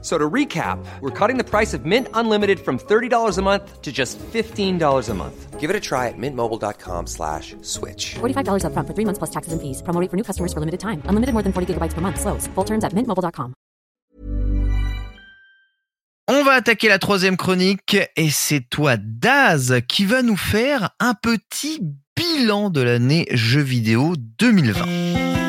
[0.00, 3.90] So to recap, we're cutting the price of Mint Unlimited from $30 a month to
[3.90, 5.58] just $15 a month.
[5.58, 8.14] Give it a try at mintmobile.com slash switch.
[8.20, 9.82] $45 upfront for three months plus taxes and fees.
[9.82, 11.02] Promo rate for new customers for limited time.
[11.06, 12.20] Unlimited more than 40 gigabytes per month.
[12.20, 12.46] Slows.
[12.54, 13.54] Full terms at mintmobile.com.
[16.30, 21.14] On va attaquer la troisième chronique et c'est toi Daz qui va nous faire un
[21.14, 21.80] petit
[22.14, 25.47] bilan de l'année jeux vidéo 2020.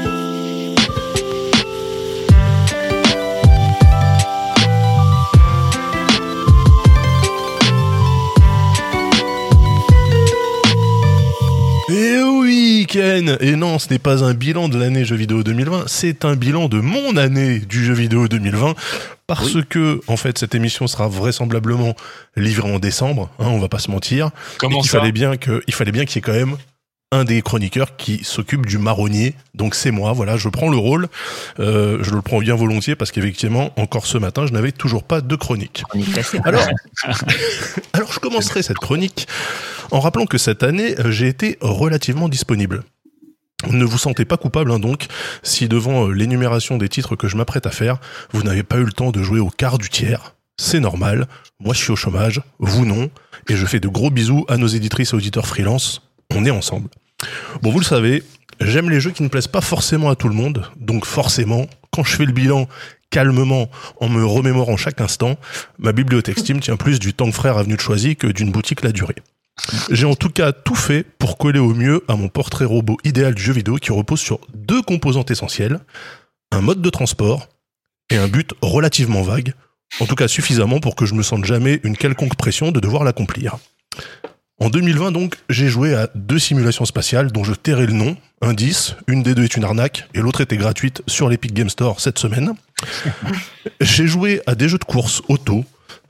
[12.96, 16.70] Et non, ce n'est pas un bilan de l'année jeux vidéo 2020, c'est un bilan
[16.70, 18.76] de mon année du jeu vidéo 2020.
[19.28, 21.96] Parce que, en fait, cette émission sera vraisemblablement
[22.36, 24.32] livrée en décembre, hein, on va pas se mentir.
[24.58, 25.00] Comment et ça?
[25.00, 26.58] fallait bien que, il fallait bien qu'il y ait quand même
[27.12, 29.36] un des chroniqueurs qui s'occupe du marronnier.
[29.56, 31.08] Donc c'est moi, voilà, je prends le rôle.
[31.60, 35.22] Euh, je le prends bien volontiers parce qu'effectivement, encore ce matin, je n'avais toujours pas
[35.22, 35.84] de chronique.
[36.44, 36.68] Alors,
[37.94, 39.28] alors je commencerai cette chronique
[39.92, 42.84] en rappelant que cette année, euh, j'ai été relativement disponible.
[43.68, 45.08] Ne vous sentez pas coupable hein, donc
[45.44, 47.98] si devant euh, l'énumération des titres que je m'apprête à faire,
[48.32, 50.36] vous n'avez pas eu le temps de jouer au quart du tiers.
[50.58, 51.28] C'est normal,
[51.60, 53.10] moi je suis au chômage, vous non,
[53.50, 56.09] et je fais de gros bisous à nos éditrices et auditeurs freelance.
[56.36, 56.90] On est ensemble.
[57.62, 58.24] Bon, vous le savez,
[58.62, 62.04] j'aime les jeux qui ne plaisent pas forcément à tout le monde, donc forcément, quand
[62.04, 62.68] je fais le bilan
[63.10, 65.36] calmement, en me remémorant chaque instant,
[65.80, 68.92] ma bibliothèque Steam tient plus du Tank Frère Avenue de Choisy que d'une boutique La
[68.92, 69.16] Durée.
[69.90, 73.36] J'ai en tout cas tout fait pour coller au mieux à mon portrait robot idéal
[73.36, 75.80] du jeu vidéo qui repose sur deux composantes essentielles,
[76.52, 77.50] un mode de transport
[78.10, 79.54] et un but relativement vague,
[80.00, 83.04] en tout cas suffisamment pour que je me sente jamais une quelconque pression de devoir
[83.04, 83.58] l'accomplir.
[84.62, 88.96] En 2020 donc, j'ai joué à deux simulations spatiales dont je tairai le nom, indice,
[89.08, 92.20] une des deux est une arnaque et l'autre était gratuite sur l'Epic Game Store cette
[92.20, 92.54] semaine.
[93.82, 95.64] j'ai joué à des jeux de course auto,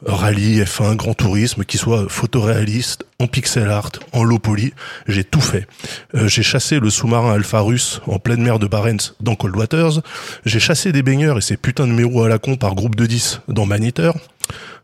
[0.04, 4.74] rallye, F1, grand tourisme, qui soit photoréaliste, en pixel art, en low poly,
[5.08, 5.68] j'ai tout fait.
[6.16, 10.02] Euh, j'ai chassé le sous-marin Alpha russe en pleine mer de Barents dans Cold Waters,
[10.44, 13.06] j'ai chassé des baigneurs et ces putains de mérous à la con par groupe de
[13.06, 14.16] 10 dans Maniteur.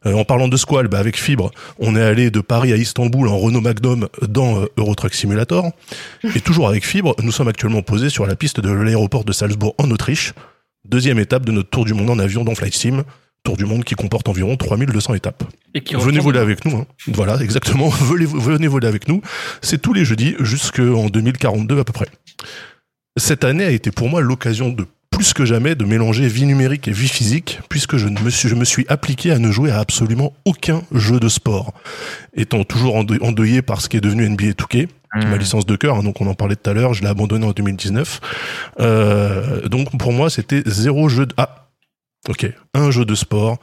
[0.05, 3.27] Euh, en parlant de Squall, bah avec Fibre, on est allé de Paris à Istanbul
[3.27, 5.71] en Renault Magnum dans euh, Euro Truck Simulator.
[6.35, 9.75] Et toujours avec Fibre, nous sommes actuellement posés sur la piste de l'aéroport de Salzbourg
[9.77, 10.33] en Autriche.
[10.87, 13.03] Deuxième étape de notre tour du monde en avion dans Flight Sim.
[13.43, 15.43] Tour du monde qui comporte environ 3200 étapes.
[15.75, 16.77] Et qui Venez voler avec nous.
[16.77, 16.85] hein.
[17.07, 17.89] Voilà, exactement.
[17.89, 19.21] Venez, venez voler avec nous.
[19.61, 22.07] C'est tous les jeudis jusqu'en 2042 à peu près.
[23.17, 26.89] Cette année a été pour moi l'occasion de plus que jamais de mélanger vie numérique
[26.89, 29.79] et vie physique, puisque je, me, suis, je me suis appliqué à ne jouer à
[29.79, 31.73] absolument aucun jeu de sport.
[32.35, 34.87] Étant toujours ende- endeuillé par ce qui est devenu NBA 2K, qui est
[35.29, 37.45] ma licence de cœur, hein, donc on en parlait tout à l'heure, je l'ai abandonné
[37.45, 38.19] en 2019.
[38.81, 41.33] Euh, donc pour moi, c'était zéro jeu de...
[41.37, 41.69] Ah,
[42.27, 43.57] ok, un jeu de sport.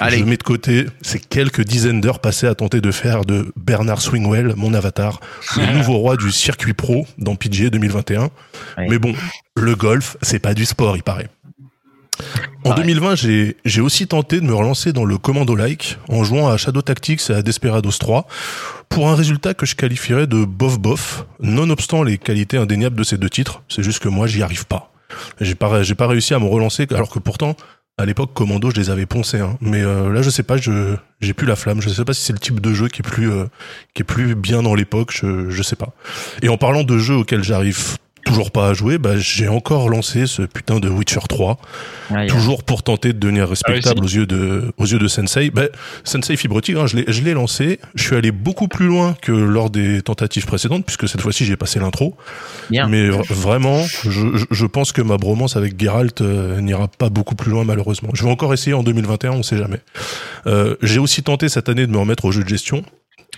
[0.00, 0.18] Allez.
[0.18, 4.00] Je mets de côté ces quelques dizaines d'heures passées à tenter de faire de Bernard
[4.00, 5.20] Swingwell, mon avatar,
[5.56, 8.22] le nouveau roi du circuit pro dans PGA 2021.
[8.22, 8.30] Ouais.
[8.88, 9.14] Mais bon,
[9.56, 11.28] le golf, c'est pas du sport, il paraît.
[12.64, 16.48] En 2020, j'ai j'ai aussi tenté de me relancer dans le commando like en jouant
[16.48, 18.26] à Shadow Tactics et à Desperados 3
[18.88, 23.16] pour un résultat que je qualifierais de bof bof, nonobstant les qualités indéniables de ces
[23.16, 23.62] deux titres.
[23.68, 24.92] C'est juste que moi, j'y arrive pas.
[25.40, 27.56] J'ai pas j'ai pas réussi à me relancer alors que pourtant
[27.98, 29.58] à l'époque Commando, je les avais poncés hein.
[29.60, 32.22] mais euh, là je sais pas, je j'ai plus la flamme, je sais pas si
[32.22, 33.46] c'est le type de jeu qui est plus euh,
[33.94, 35.92] qui est plus bien dans l'époque, je je sais pas.
[36.42, 37.98] Et en parlant de jeux auxquels j'arrive
[38.30, 41.58] toujours pas à jouer, bah, j'ai encore lancé ce putain de Witcher 3
[42.14, 42.28] Aïe.
[42.28, 45.50] toujours pour tenter de devenir respectable Ah aux yeux de aux yeux de Sensei.
[45.50, 45.68] Ben,
[46.04, 47.78] Sensei Fibre Tigre, hein, je l'ai je l'ai lancé.
[47.94, 51.56] Je suis allé beaucoup plus loin que lors des tentatives précédentes, puisque cette fois-ci j'ai
[51.56, 52.16] passé l'intro.
[52.70, 52.86] Bien.
[52.88, 57.08] Mais vra- vraiment, je, je- je pense que ma bromance avec Geralt euh, n'ira pas
[57.10, 58.10] beaucoup plus loin malheureusement.
[58.14, 59.80] Je vais encore essayer en 2021, on sait jamais.
[60.46, 62.84] Euh, j'ai aussi tenté cette année de me remettre au jeu de gestion.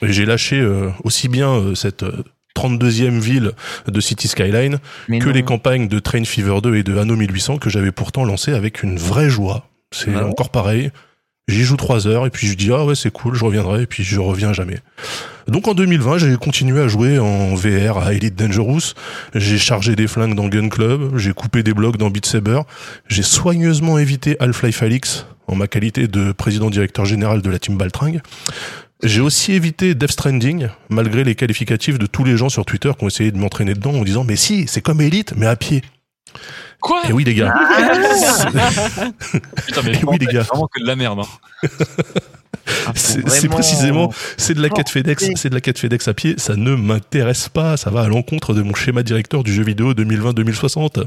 [0.00, 2.22] Et j'ai lâché euh, aussi bien euh, cette euh,
[2.56, 3.52] 32e ville
[3.87, 4.78] de City Skyline
[5.08, 5.32] Mais que non.
[5.32, 8.82] les campagnes de Train Fever 2 et de Anno 1800 que j'avais pourtant lancé avec
[8.82, 9.69] une vraie joie.
[9.90, 10.90] C'est Ah encore pareil.
[11.49, 13.87] J'y joue trois heures et puis je dis ah ouais c'est cool, je reviendrai et
[13.87, 14.78] puis je reviens jamais.
[15.49, 18.94] Donc en 2020 j'ai continué à jouer en VR à Elite Dangerous,
[19.34, 22.60] j'ai chargé des flingues dans Gun Club, j'ai coupé des blocs dans Beat Saber,
[23.08, 27.76] j'ai soigneusement évité Half-Life Alix en ma qualité de président directeur général de la team
[27.76, 28.20] Baltringue.
[29.02, 33.04] J'ai aussi évité Death Stranding, malgré les qualificatifs de tous les gens sur Twitter qui
[33.04, 35.82] ont essayé de m'entraîner dedans en disant mais si, c'est comme Elite, mais à pied.
[36.81, 37.02] Quoi?
[37.08, 37.52] Et oui les gars.
[39.66, 40.43] Putain, mais Eh oui, les gars.
[40.44, 41.20] c'est vraiment que de la merde.
[41.20, 41.69] hein.
[42.87, 46.14] Ah, C'est vraiment- précisément, c'est de la quête FedEx, c'est de la quête FedEx à
[46.14, 49.64] pied, ça ne m'intéresse pas, ça va à l'encontre de mon schéma directeur du jeu
[49.64, 51.05] vidéo 2020-2060.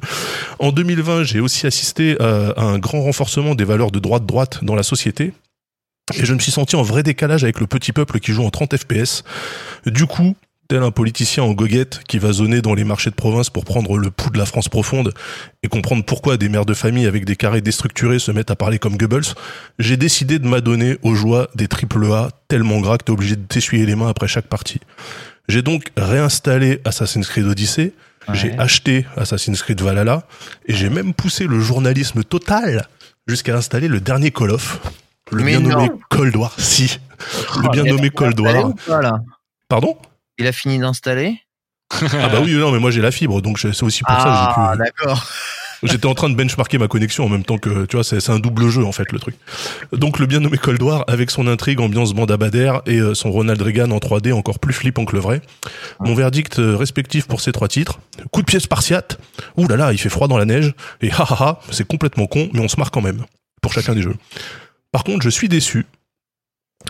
[0.59, 4.75] En 2020, j'ai aussi assisté à, à un grand renforcement des valeurs de droite-droite dans
[4.75, 5.31] la société.
[6.13, 8.51] Et je me suis senti en vrai décalage avec le petit peuple qui joue en
[8.51, 9.23] 30 FPS.
[9.87, 10.35] Du coup,
[10.67, 13.97] tel un politicien en goguette qui va zoner dans les marchés de province pour prendre
[13.97, 15.13] le pouls de la France profonde
[15.63, 18.79] et comprendre pourquoi des mères de famille avec des carrés déstructurés se mettent à parler
[18.79, 19.33] comme Goebbels,
[19.79, 23.85] j'ai décidé de m'adonner aux joies des AAA tellement gras que t'es obligé de t'essuyer
[23.85, 24.79] les mains après chaque partie.
[25.47, 27.93] J'ai donc réinstallé Assassin's Creed Odyssey,
[28.33, 30.27] j'ai acheté Assassin's Creed Valhalla
[30.65, 32.87] et j'ai même poussé le journalisme total
[33.27, 34.79] jusqu'à installer le dernier Call of,
[35.31, 35.99] le Mais bien nommé non.
[36.09, 36.53] Cold War.
[36.57, 36.99] Si,
[37.63, 38.69] le bien nommé fini Cold d'installer War.
[38.69, 39.19] ou pas, là?
[39.67, 39.97] Pardon?
[40.37, 41.39] Il a fini d'installer?
[41.91, 44.53] Ah bah oui, non, mais moi j'ai la fibre, donc c'est aussi pour ça Ah,
[44.55, 44.91] que j'ai pu.
[44.99, 45.27] d'accord.
[45.83, 48.39] J'étais en train de benchmarker ma connexion en même temps que, tu vois, c'est un
[48.39, 49.35] double jeu en fait le truc.
[49.91, 53.61] Donc le bien nommé Cold War avec son intrigue, ambiance Bader et euh, son Ronald
[53.61, 55.41] Reagan en 3D encore plus flippant que le vrai.
[55.99, 57.99] Mon verdict euh, respectif pour ces trois titres.
[58.31, 59.19] Coup de pied spartiate.
[59.57, 60.73] Ouh là là, il fait froid dans la neige.
[61.01, 63.23] Et ha ha ha, c'est complètement con, mais on se marre quand même.
[63.61, 64.15] Pour chacun des jeux.
[64.95, 65.85] Par contre, je suis déçu.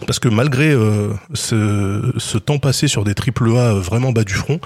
[0.06, 4.60] Parce que malgré euh, ce, temps passé sur des triple A vraiment bas du front,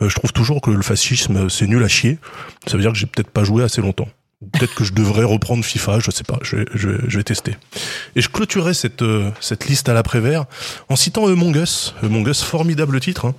[0.00, 2.18] euh, je trouve toujours que le fascisme c'est nul à chier.
[2.68, 4.06] Ça veut dire que j'ai peut-être pas joué assez longtemps.
[4.52, 7.56] Peut-être que je devrais reprendre FIFA, je sais pas, je je je vais tester.
[8.16, 10.44] Et je clôturerai cette, euh, cette liste à l'après-vert
[10.88, 13.34] en citant Among Us, Among Us, formidable titre, hein,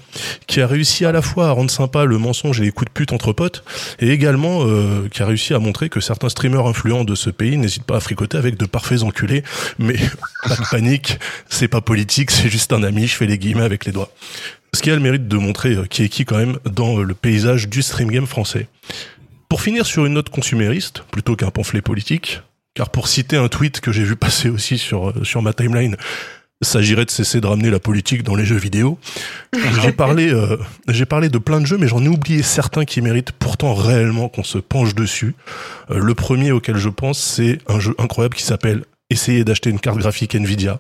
[0.47, 2.93] qui a réussi à la fois à rendre sympa le mensonge et les coups de
[2.93, 3.63] pute entre potes,
[3.99, 7.57] et également euh, qui a réussi à montrer que certains streamers influents de ce pays
[7.57, 9.43] n'hésitent pas à fricoter avec de parfaits enculés,
[9.79, 9.95] mais
[10.43, 11.19] pas de panique,
[11.49, 14.11] c'est pas politique, c'est juste un ami, je fais les guillemets avec les doigts.
[14.75, 17.03] Ce qui a le mérite de montrer euh, qui est qui quand même dans euh,
[17.03, 18.67] le paysage du stream game français.
[19.49, 22.41] Pour finir sur une note consumériste, plutôt qu'un pamphlet politique,
[22.73, 25.95] car pour citer un tweet que j'ai vu passer aussi sur, euh, sur ma timeline,
[26.61, 28.97] s'agirait de cesser de ramener la politique dans les jeux vidéo.
[29.83, 30.57] j'ai parlé, euh,
[30.89, 34.29] j'ai parlé de plein de jeux, mais j'en ai oublié certains qui méritent pourtant réellement
[34.29, 35.35] qu'on se penche dessus.
[35.91, 39.79] Euh, le premier auquel je pense, c'est un jeu incroyable qui s'appelle Essayer d'acheter une
[39.79, 40.79] carte graphique Nvidia.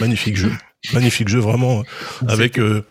[0.00, 0.50] Magnifique jeu.
[0.94, 1.82] Magnifique jeu, vraiment,
[2.26, 2.82] avec euh,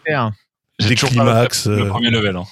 [0.79, 1.65] des climax.
[1.65, 2.35] Le premier level.
[2.35, 2.43] Hein.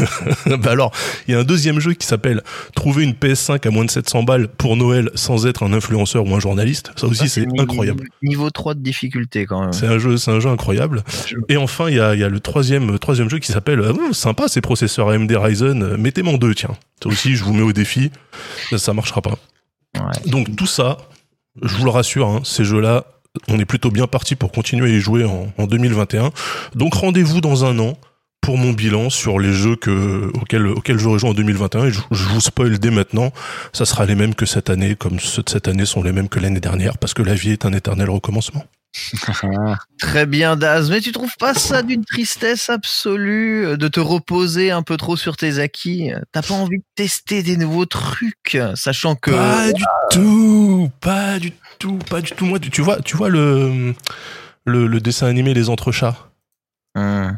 [0.58, 0.92] bah alors,
[1.26, 2.42] il y a un deuxième jeu qui s'appelle
[2.74, 6.34] Trouver une PS5 à moins de 700 balles pour Noël sans être un influenceur ou
[6.34, 6.90] un journaliste.
[6.96, 8.04] Ça aussi, c'est Niveau- incroyable.
[8.22, 9.72] Niveau 3 de difficulté quand même.
[9.72, 11.02] C'est un jeu, c'est un jeu incroyable.
[11.48, 13.92] Et enfin, il y a, il y a le troisième, troisième jeu qui s'appelle euh,
[13.92, 15.82] Ouh, sympa ces processeurs AMD Ryzen.
[15.82, 16.76] euh, Mettez-moi en deux, tiens.
[17.02, 18.10] Ça aussi, je vous mets au défi.
[18.70, 19.36] Ça, ça marchera pas.
[19.96, 20.30] Ouais.
[20.30, 20.98] Donc tout ça,
[21.62, 23.04] je vous le rassure, hein, ces jeux-là,
[23.48, 26.30] on est plutôt bien parti pour continuer à y jouer en, en 2021.
[26.74, 27.96] Donc rendez-vous dans un an
[28.46, 31.86] pour mon bilan sur les jeux que, auxquels, auxquels j'aurai joué en 2021.
[31.86, 33.32] Et je, je vous spoil dès maintenant,
[33.72, 36.28] ça sera les mêmes que cette année, comme ceux de cette année sont les mêmes
[36.28, 38.64] que l'année dernière, parce que la vie est un éternel recommencement.
[40.00, 44.70] Très bien Daz, mais tu trouves pas ça d'une tristesse absolue euh, de te reposer
[44.70, 46.12] un peu trop sur tes acquis?
[46.30, 51.52] T'as pas envie de tester des nouveaux trucs, sachant que Pas du tout, pas du
[51.80, 52.46] tout, pas du tout.
[52.46, 53.92] Moi, tu tu vois, tu vois le,
[54.64, 56.30] le, le dessin animé Les Entrechats.
[56.94, 57.36] Hum.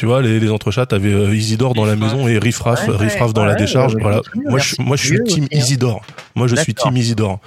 [0.00, 3.44] Tu vois, les, les entrechats, t'avais euh, Isidore dans la maison et Riffraff, Ouais, dans
[3.44, 3.96] la décharge.
[4.00, 4.22] voilà.
[4.34, 5.58] Moi, je, moi, je suis Mieux team hein.
[5.58, 6.00] Isidore.
[6.34, 7.38] Moi, je suis team Isidore.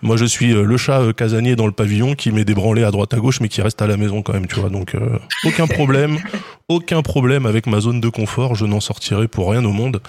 [0.00, 2.82] Moi, je suis euh, le chat euh, casanier dans le pavillon qui met des branlées
[2.82, 4.70] à droite à gauche, mais qui reste à la maison quand même, tu vois.
[4.70, 6.16] Donc, euh, aucun problème,
[6.70, 8.54] aucun problème avec ma zone de confort.
[8.54, 10.00] Je n'en sortirai pour rien au monde.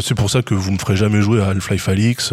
[0.00, 2.32] C'est pour ça que vous me ferez jamais jouer à Half-Life Alix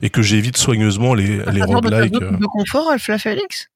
[0.00, 2.14] et que j'évite soigneusement les, les de roguelikes.
[2.14, 2.38] zone euh.
[2.38, 3.68] de confort, Félix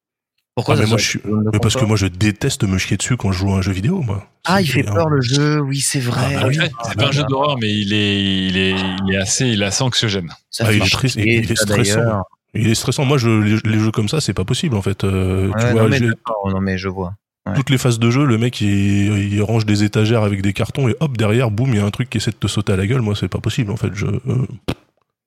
[0.61, 1.21] Pourquoi Ah, ça mais moi, je suis-
[1.63, 4.03] parce que moi, je déteste me chier dessus quand je joue à un jeu vidéo,
[4.03, 4.27] moi.
[4.45, 6.35] Ah, il fait peur le jeu, oui, c'est vrai.
[6.37, 6.59] Ah, bah oui.
[6.85, 8.75] C'est pas un jeu d'horreur, mais il est, il est,
[9.07, 10.29] il est assez, il est assez anxiogène.
[10.51, 12.23] Ça Ah, il est chier, triste, il est ça, stressant.
[12.55, 13.05] Il est stressant.
[13.05, 15.05] Moi, je, les, les jeux comme ça, c'est pas possible en fait.
[15.05, 17.15] Euh, tu Ouais, vois, non, mais non, je vois.
[17.47, 17.55] ouais.
[17.55, 20.89] toutes les phases de jeu, le mec il, il range des étagères avec des cartons
[20.89, 22.77] et hop derrière, boum, il y a un truc qui essaie de te sauter à
[22.77, 23.03] la gueule.
[23.03, 23.91] Moi, c'est pas possible en fait.
[23.95, 24.47] Je euh,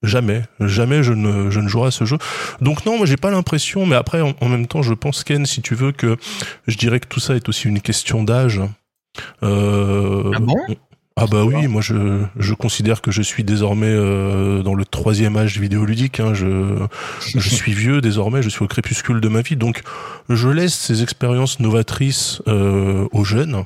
[0.03, 2.17] jamais, jamais je ne, je ne jouerai à ce jeu.
[2.61, 3.85] Donc non, moi j'ai pas l'impression.
[3.85, 6.17] Mais après, en, en même temps, je pense Ken, si tu veux que
[6.67, 8.61] je dirais que tout ça est aussi une question d'âge.
[9.43, 10.55] Euh, Ah bon?
[11.15, 15.37] Ah bah oui, moi je, je considère que je suis désormais euh, dans le troisième
[15.37, 16.19] âge vidéoludique.
[16.19, 16.33] Hein.
[16.33, 16.87] Je,
[17.19, 19.83] je suis vieux désormais, je suis au crépuscule de ma vie, donc
[20.29, 23.63] je laisse ces expériences novatrices euh, aux jeunes,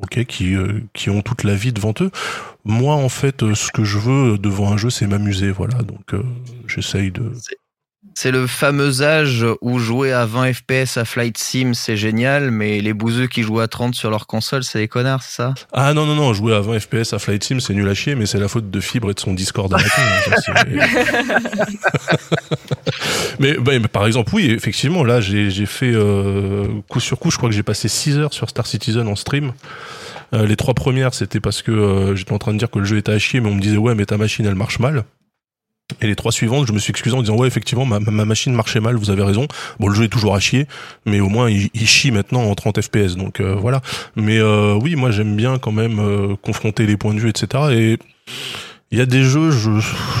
[0.00, 2.10] ok, qui, euh, qui ont toute la vie devant eux.
[2.64, 5.82] Moi, en fait, euh, ce que je veux devant un jeu, c'est m'amuser, voilà.
[5.82, 6.22] Donc, euh,
[6.66, 7.32] j'essaye de.
[8.14, 12.80] C'est le fameux âge où jouer à 20 FPS à Flight Sim, c'est génial, mais
[12.80, 15.54] les bouseux qui jouent à 30 sur leur console, c'est des connards, c'est ça?
[15.72, 18.14] Ah non, non, non, jouer à 20 FPS à Flight Sim, c'est nul à chier,
[18.14, 19.90] mais c'est la faute de Fibre et de son Discord arrêté.
[19.98, 20.52] hein, ça, c'est-
[23.38, 27.30] mais, bah, mais par exemple, oui, effectivement, là, j'ai j'ai fait euh, coup sur coup,
[27.30, 29.52] je crois que j'ai passé 6 heures sur Star Citizen en stream.
[30.34, 32.84] Euh, les trois premières, c'était parce que euh, j'étais en train de dire que le
[32.84, 35.04] jeu était à chier, mais on me disait, ouais, mais ta machine, elle marche mal.
[36.00, 38.54] Et les trois suivantes, je me suis excusé en disant ouais effectivement ma, ma machine
[38.54, 39.46] marchait mal, vous avez raison.
[39.78, 40.66] Bon le jeu est toujours à chier,
[41.04, 43.82] mais au moins il, il chie maintenant en 30 FPS, donc euh, voilà.
[44.16, 47.64] Mais euh, oui, moi j'aime bien quand même euh, confronter les points de vue, etc.
[47.72, 47.98] Et
[48.92, 49.70] il y a des jeux, je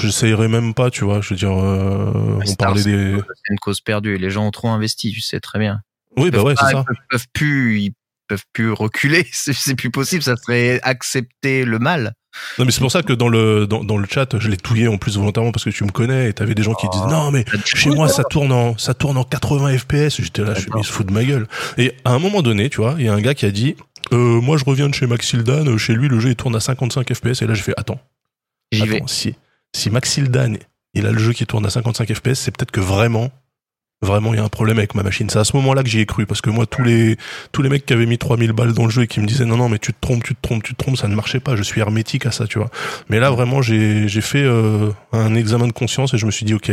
[0.00, 1.20] j'essayerai même pas, tu vois.
[1.20, 3.16] Je veux dire, euh, on Star, parlait des.
[3.18, 4.16] c'est une cause perdue.
[4.16, 5.82] Les gens ont trop investi, tu sais très bien.
[6.16, 6.84] Oui, bah ouais, c'est ça.
[6.90, 7.92] Ils peuvent plus, ils
[8.28, 9.26] peuvent plus reculer.
[9.32, 10.22] C'est plus possible.
[10.22, 12.14] Ça serait accepter le mal.
[12.58, 14.88] Non, mais c'est pour ça que dans le dans, dans le chat, je l'ai touillé
[14.88, 16.90] en plus volontairement parce que tu me connais et t'avais des gens qui Oh.
[16.92, 20.20] disaient non mais chez moi ça tourne en ça tourne en 80 FPS.
[20.22, 21.46] J'étais là, je suis mais il se fout de ma gueule.
[21.78, 23.76] Et à un moment donné, tu vois, il y a un gars qui a dit
[24.12, 26.60] euh, moi je reviens de chez Maxildan, euh, chez lui le jeu il tourne à
[26.60, 28.00] 55 FPS et là j'ai fait attends,
[28.72, 28.96] J'y vais.
[28.96, 29.34] attends si
[29.74, 30.56] si Maxildan
[30.94, 33.30] il a le jeu qui tourne à 55 FPS, c'est peut-être que vraiment
[34.02, 35.30] Vraiment, il y a un problème avec ma machine.
[35.30, 37.16] C'est à ce moment-là que j'y ai cru, parce que moi, tous les
[37.52, 39.44] tous les mecs qui avaient mis 3000 balles dans le jeu et qui me disaient
[39.44, 41.38] non, non, mais tu te trompes, tu te trompes, tu te trompes, ça ne marchait
[41.38, 41.54] pas.
[41.54, 42.70] Je suis hermétique à ça, tu vois.
[43.08, 46.44] Mais là, vraiment, j'ai j'ai fait euh, un examen de conscience et je me suis
[46.44, 46.72] dit ok,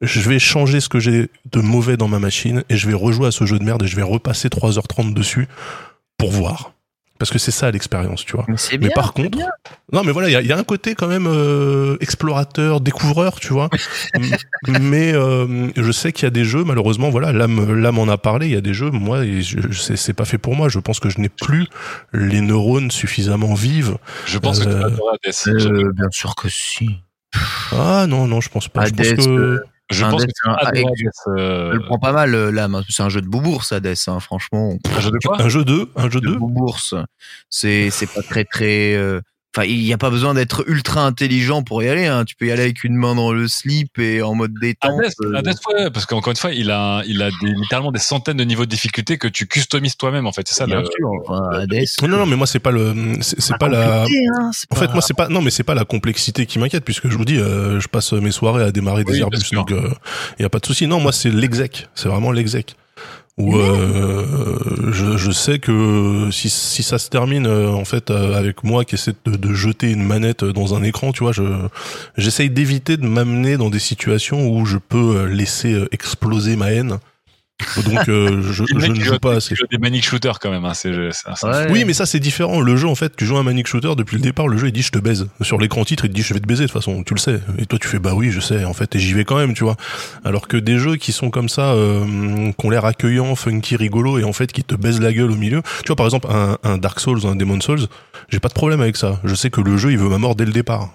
[0.00, 3.26] je vais changer ce que j'ai de mauvais dans ma machine et je vais rejouer
[3.26, 5.48] à ce jeu de merde et je vais repasser 3h30 dessus
[6.16, 6.72] pour voir.
[7.22, 8.44] Parce que c'est ça l'expérience, tu vois.
[8.80, 9.46] Mais par contre, bien.
[9.92, 12.80] non, mais voilà, il y a, il y a un côté quand même euh, explorateur,
[12.80, 13.70] découvreur, tu vois.
[14.66, 18.18] Mais euh, je sais qu'il y a des jeux, malheureusement, voilà, l'âme, l'âme en a
[18.18, 18.46] parlé.
[18.46, 19.20] Il y a des jeux, moi,
[19.70, 20.68] c'est pas fait pour moi.
[20.68, 21.68] Je pense que je n'ai plus
[22.12, 23.98] les neurones suffisamment vives.
[24.26, 26.90] Je pense que tu Euh, bien sûr que si.
[27.70, 28.86] Ah non, non, je pense pas.
[28.86, 30.86] je pense que Je un pense que tu vas un- avec-
[31.28, 32.82] euh, Je le prends pas mal, euh, l'âme.
[32.88, 34.76] C'est un jeu de boubourse, Hades, hein, franchement.
[34.96, 35.40] un jeu de quoi?
[35.40, 36.38] un jeu 2, un jeu de 2.
[36.38, 36.94] bourse.
[37.50, 38.94] C'est c'est pas très très.
[38.94, 39.20] euh,
[39.54, 42.06] Enfin, il n'y a pas besoin d'être ultra intelligent pour y aller.
[42.06, 42.24] Hein.
[42.24, 44.98] Tu peux y aller avec une main dans le slip et en mode détente.
[44.98, 47.98] Hades, euh, Hades, ouais, parce qu'encore une fois, il a, il a des, littéralement des
[47.98, 50.48] centaines de niveaux de difficulté que tu customises toi-même, en fait.
[50.48, 51.10] C'est ça, bien le, sûr.
[51.26, 51.84] Enfin, Hades.
[52.00, 54.04] Non, non, non, mais moi c'est pas le, c'est pas la.
[54.04, 57.10] hein, En fait, moi, c'est pas, non, mais c'est pas la complexité qui m'inquiète, puisque
[57.10, 59.70] je vous dis, euh, je passe mes soirées à démarrer des Oui, bien Airbus, donc
[60.38, 60.86] il y a pas de souci.
[60.86, 62.74] Non, moi, c'est l'exec, c'est vraiment l'exec.
[63.38, 64.58] Où euh,
[64.92, 68.84] je, je sais que si, si ça se termine euh, en fait euh, avec moi
[68.84, 71.42] qui essaie de, de jeter une manette dans un écran, tu vois, je
[72.18, 76.72] j'essaye d'éviter de m'amener dans des situations où je peux euh, laisser euh, exploser ma
[76.72, 76.98] haine.
[77.84, 79.54] Donc euh, je, ne joue pas assez.
[79.54, 80.64] joue des manic shooters quand même.
[80.64, 81.70] Hein, c'est, c'est, c'est- Ouais.
[81.70, 82.60] Oui, mais ça c'est différent.
[82.60, 84.48] Le jeu, en fait, tu joues à un manic shooter depuis le départ.
[84.48, 85.28] Le jeu, il dit je te baise.
[85.42, 87.02] Sur l'écran titre, il te dit je vais te baiser de toute façon.
[87.04, 87.40] Tu le sais.
[87.58, 88.64] Et toi, tu fais bah oui, je sais.
[88.64, 89.76] En fait, et j'y vais quand même, tu vois.
[90.24, 92.04] Alors que des jeux qui sont comme ça, euh,
[92.58, 95.36] qui ont l'air accueillants, funky, rigolo, et en fait qui te baisent la gueule au
[95.36, 95.62] milieu.
[95.82, 97.86] Tu vois, par exemple, un, un Dark Souls, un Demon Souls,
[98.28, 99.20] j'ai pas de problème avec ça.
[99.24, 100.90] Je sais que le jeu, il veut ma mort dès le départ.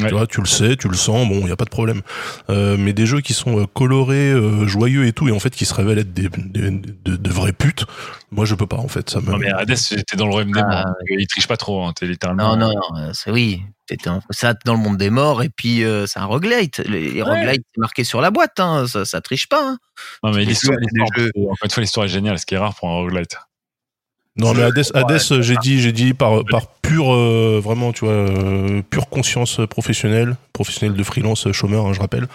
[0.00, 0.08] Ouais.
[0.08, 2.02] Tu vois, tu le sais, tu le sens, bon, il y a pas de problème.
[2.50, 5.50] Euh, mais des jeux qui sont euh, colorés, euh, joyeux et tout, et en fait
[5.50, 7.84] qui se révèlent être des, des- de, de vraies putes,
[8.30, 9.10] moi je peux pas en fait.
[9.10, 9.30] Ça me...
[9.32, 9.74] Non, mais Hades,
[10.06, 10.94] t'es dans le royaume des Ah, morts.
[11.10, 12.56] Il triche pas trop, hein, t'es littéralement.
[12.56, 13.60] Non, non, non, c'est oui.
[13.86, 16.78] T'étais un- ça t'es dans le monde des morts et puis euh, c'est un roguelite.
[16.86, 18.86] Les, les roguelites, c'est marqué sur la boîte, hein.
[18.86, 19.70] ça, ça triche pas.
[19.70, 19.78] Hein.
[20.22, 21.30] Non, mais l'histoire, des l'histoire, jeux.
[21.34, 23.36] c'est- encore une fois, l'histoire est géniale, ce qui est rare pour un roguelite.
[24.38, 28.04] Non mais Hades, Hades, Ouais, j'ai dit, j'ai dit par par pure euh, vraiment, tu
[28.04, 32.28] vois, euh, pure conscience professionnelle, professionnelle de freelance, chômeur, hein, je rappelle.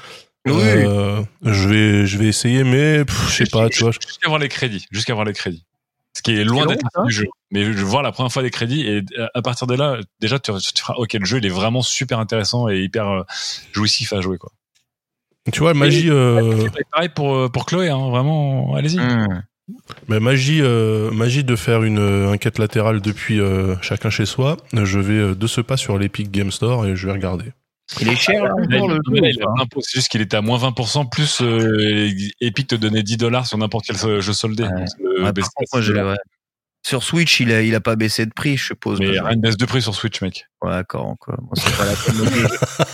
[0.46, 0.54] Oui.
[0.56, 3.92] Euh, je vais, je vais essayer, mais pff, je sais pas, tu vois.
[3.92, 4.86] Jusqu'à voir les crédits.
[4.92, 5.64] Jusqu'à voir les crédits.
[6.16, 7.26] Ce qui est loin d'être du jeu.
[7.52, 10.52] Mais je vois la première fois les crédits et à partir de là, déjà, tu,
[10.52, 13.24] tu feras, ok, le jeu, il est vraiment super intéressant et hyper
[13.72, 14.52] jouissif à jouer, quoi.
[15.52, 18.98] Tu vois, magie, euh, Et pareil pour, pour Chloé, hein, vraiment, allez-y.
[18.98, 19.44] Hmm.
[20.08, 24.26] Bah, magie, euh, magie de faire une euh, un quête latérale depuis euh, chacun chez
[24.26, 24.58] soi.
[24.74, 27.46] Je vais euh, de ce pas sur l'Epic Game Store et je vais regarder.
[28.00, 29.42] Il est cher là, Là, encore il, le mais là, il jeu.
[29.42, 29.82] a ou pas plein pot.
[29.82, 32.10] C'est juste qu'il était à moins 20%, plus euh,
[32.42, 34.64] Epic te donnait 10 dollars sur n'importe quel jeu soldé.
[34.64, 34.70] Ouais.
[34.70, 36.16] Donc, le Ouais, baisse par contre, moi, je- ouais.
[36.86, 39.00] Sur Switch, il a, il a pas baissé de prix, je suppose.
[39.00, 40.48] mais rien de baisse de prix sur Switch, mec.
[40.64, 41.16] Ouais, d'accord.
[41.20, 41.36] quoi.
[41.42, 42.50] Moi, c'est pas la peine.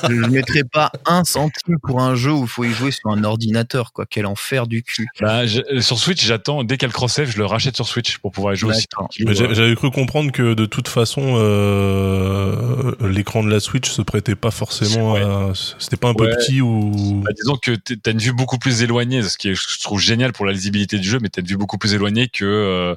[0.10, 3.10] je, je mettrais pas un centime pour un jeu où il faut y jouer sur
[3.12, 4.06] un ordinateur, quoi.
[4.10, 5.08] Quel enfer du cul.
[5.22, 7.76] Bah, je- euh, sur Switch, j'attends, dès qu'il y a le cross-save, je le rachète
[7.76, 8.88] sur Switch pour pouvoir y jouer aussi.
[8.92, 9.10] D'accord.
[9.20, 14.02] Mais j'ai- J'avais cru comprendre que de toute façon, euh, l'écran de la Switch se
[14.02, 15.54] prêtait pas forcément à.
[15.80, 17.22] C'était pas un peu petit ou.
[17.24, 20.32] Bah, disons que t'as une vue beaucoup plus éloignée, ce qui est, je trouve génial
[20.34, 22.96] pour la lisibilité du jeu, mais t'as une vue beaucoup plus éloignée que euh,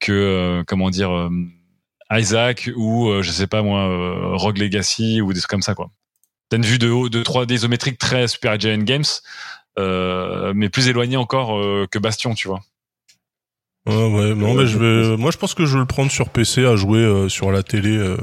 [0.00, 1.28] que euh, comment dire euh,
[2.10, 5.74] Isaac ou euh, je sais pas moi euh, Rogue Legacy ou des trucs comme ça
[5.74, 5.90] quoi.
[6.48, 9.04] T'as une vue de haut de 3D isométrique très Super Giant Games.
[9.78, 11.60] euh, mais plus éloigné encore
[11.90, 12.62] que Bastion, tu vois.
[13.86, 16.28] Ouais, ouais, non, mais je vais, moi, je pense que je vais le prendre sur
[16.30, 18.16] PC à jouer euh, sur la télé euh,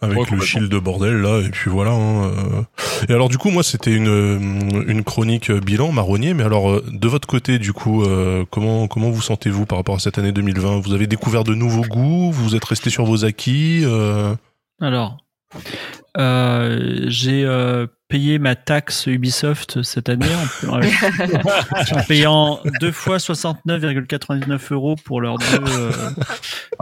[0.00, 1.90] avec Ouais, le shield de bordel là, et puis voilà.
[1.90, 2.62] hein, euh.
[3.08, 4.38] Et alors, du coup, moi, c'était une euh,
[4.86, 8.86] une chronique euh, bilan marronnier, mais alors euh, de votre côté, du coup, euh, comment
[8.88, 12.32] comment vous sentez-vous par rapport à cette année 2020 Vous avez découvert de nouveaux goûts?
[12.32, 14.34] Vous êtes resté sur vos acquis euh,
[14.80, 15.18] Alors,
[16.16, 17.44] euh, j'ai
[18.14, 20.26] euh, payé ma taxe Ubisoft cette année
[20.68, 20.78] en,
[21.98, 25.90] en payant deux fois 69,99 euros pour leurs deux, euh,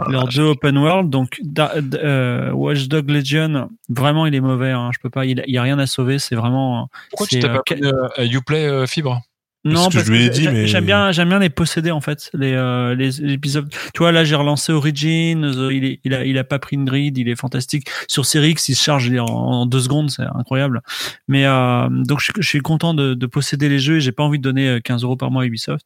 [0.09, 1.09] leurs deux open world.
[1.09, 4.71] Donc, da- d- euh, Watch Dog Legion, vraiment, il est mauvais.
[4.71, 6.19] Hein, je peux pas, il, y a rien à sauver.
[6.19, 6.89] C'est vraiment.
[7.09, 9.21] Pourquoi tu euh, pas à Uplay euh, Fibre?
[9.65, 11.49] Non, que parce je lui ai que dit, j'a- mais- j'aime bien, j'aime bien les
[11.49, 13.69] posséder en fait, les, euh, les, les épisodes.
[13.93, 16.75] Tu vois, là j'ai relancé Origins, euh, il est, il a, il a pas pris
[16.75, 17.87] une grid, il est fantastique.
[18.07, 20.81] Sur Series X, il se charge en, en deux secondes, c'est incroyable.
[21.27, 24.11] Mais euh, donc je, suis- je suis content de, de posséder les jeux et j'ai
[24.11, 25.85] pas envie de donner euh, 15 euros par mois à Ubisoft.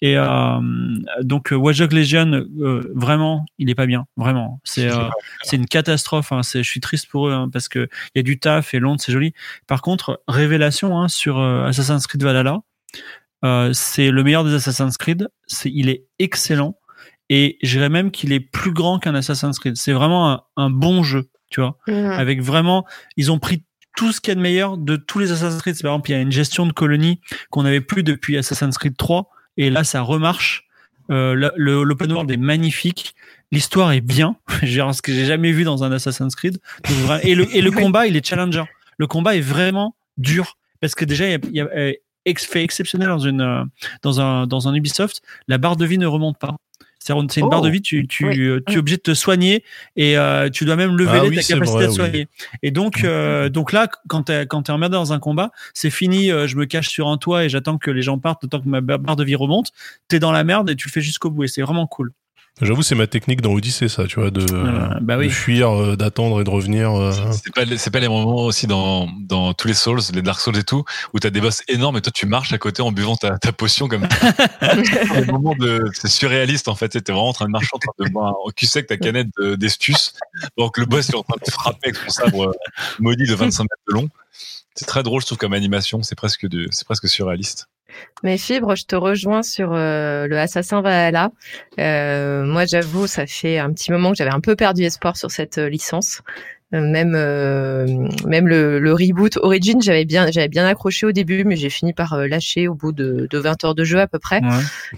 [0.00, 0.60] Et euh,
[1.22, 4.60] donc euh, Watch Dogs Legion, euh, vraiment, il est pas bien, vraiment.
[4.64, 5.08] C'est, euh,
[5.42, 6.32] c'est une catastrophe.
[6.32, 6.42] Hein.
[6.42, 8.80] C'est, je suis triste pour eux hein, parce que il y a du taf et
[8.80, 9.32] Londres, c'est joli.
[9.66, 12.58] Par contre, révélation hein, sur euh, Assassin's Creed Valhalla.
[13.44, 15.28] Euh, c'est le meilleur des Assassin's Creed.
[15.46, 16.76] C'est, il est excellent
[17.28, 19.76] et je dirais même qu'il est plus grand qu'un Assassin's Creed.
[19.76, 22.10] C'est vraiment un, un bon jeu, tu vois, Mhm.
[22.12, 22.86] avec vraiment,
[23.16, 23.64] ils ont pris
[23.96, 25.80] tout ce qu'il y a de meilleur de tous les Assassin's Creed.
[25.82, 27.20] Par exemple, il y a une gestion de colonie
[27.50, 30.64] qu'on n'avait plus depuis Assassin's Creed 3 et là, ça remarche.
[31.10, 33.14] Euh, L'open world est magnifique.
[33.52, 34.36] L'histoire est bien.
[34.62, 36.58] Ce que j'ai jamais vu dans un Assassin's Creed.
[36.88, 38.64] Donc, et le, et le combat, il est challenger.
[38.98, 41.92] Le combat est vraiment dur parce que déjà, il y a, il y a, euh,
[42.24, 43.64] ex- fait exceptionnel dans une euh,
[44.02, 46.56] dans un dans un Ubisoft, la barre de vie ne remonte pas.
[47.06, 47.48] C'est une Oh.
[47.50, 48.40] barre de vie, tu tu Oui.
[48.40, 49.62] euh, tu es obligé de te soigner
[49.94, 51.96] et euh, tu dois même lever Ah oui, ta capacité vrai, à te oui.
[51.96, 52.28] soigner.
[52.62, 56.30] Et donc euh, donc là, quand t'es quand t'es emmerdé dans un combat, c'est fini.
[56.32, 58.60] euh, je me cache sur un toit et j'attends que les gens partent, le temps
[58.60, 59.70] que ma ba- barre de vie remonte.
[60.08, 62.10] T'es dans la merde et tu le fais jusqu'au bout et c'est vraiment cool.
[62.60, 65.26] J'avoue, c'est ma technique dans Odyssey, ça, tu vois, de, Euh, bah oui.
[65.26, 66.92] de fuir, euh, d'attendre et de revenir.
[66.92, 67.12] euh.
[67.32, 70.56] C'est pas, c'est pas les moments aussi dans, dans tous les Souls, les Dark Souls
[70.56, 73.16] et tout, où t'as des boss énormes et toi tu marches à côté en buvant
[73.16, 74.06] ta, ta potion comme
[75.94, 76.90] c'est surréaliste en fait.
[76.90, 79.28] T'es vraiment en train de marcher en train de boire au cul sec ta canette
[79.38, 80.14] de- d'Estus.
[80.56, 82.52] Donc le boss est en train de te frapper avec son sabre euh,
[83.00, 84.08] maudit de 25 mètres de long.
[84.76, 86.02] C'est très drôle, je trouve, comme animation.
[86.02, 87.68] C'est presque du, c'est presque surréaliste.
[88.22, 91.30] Mais Fibre, je te rejoins sur euh, le Assassin Valhalla.
[91.78, 95.30] Euh, moi, j'avoue, ça fait un petit moment que j'avais un peu perdu espoir sur
[95.30, 96.22] cette euh, licence.
[96.72, 97.86] Euh, même euh,
[98.26, 101.92] même le, le reboot Origin, j'avais bien j'avais bien accroché au début, mais j'ai fini
[101.92, 104.40] par euh, lâcher au bout de, de 20 heures de jeu à peu près.
[104.42, 104.48] Ouais.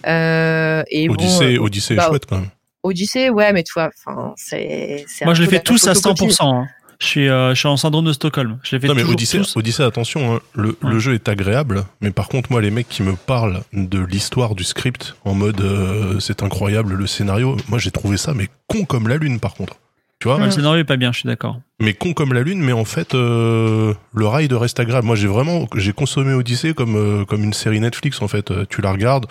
[0.07, 2.51] Euh, et Odyssey, bon, Odyssey est bah, chouette quand même.
[2.83, 5.05] Odyssey, ouais, mais tu vois, enfin, c'est.
[5.09, 6.29] c'est Moi, un je les peu fais la tous à photocopie.
[6.33, 6.45] 100%.
[6.45, 6.69] hein.
[6.99, 8.59] Je suis, euh, je suis en syndrome de Stockholm.
[8.63, 9.41] Je les fais Non mais Odyssey.
[9.55, 13.15] Odyssey, attention, hein, le, jeu est agréable, mais par contre moi les mecs qui me
[13.15, 18.17] parlent de l'histoire du script en mode euh, c'est incroyable le scénario, moi j'ai trouvé
[18.17, 19.77] ça mais con comme la lune par contre.
[20.19, 21.61] Tu vois, Ouais, le scénario est pas bien, je suis d'accord.
[21.79, 25.07] mais con comme la lune, mais en fait euh, le ride reste agréable.
[25.07, 28.51] Moi j'ai vraiment j'ai consommé Odyssey comme euh, comme une série Netflix en fait.
[28.69, 29.27] Tu la regardes.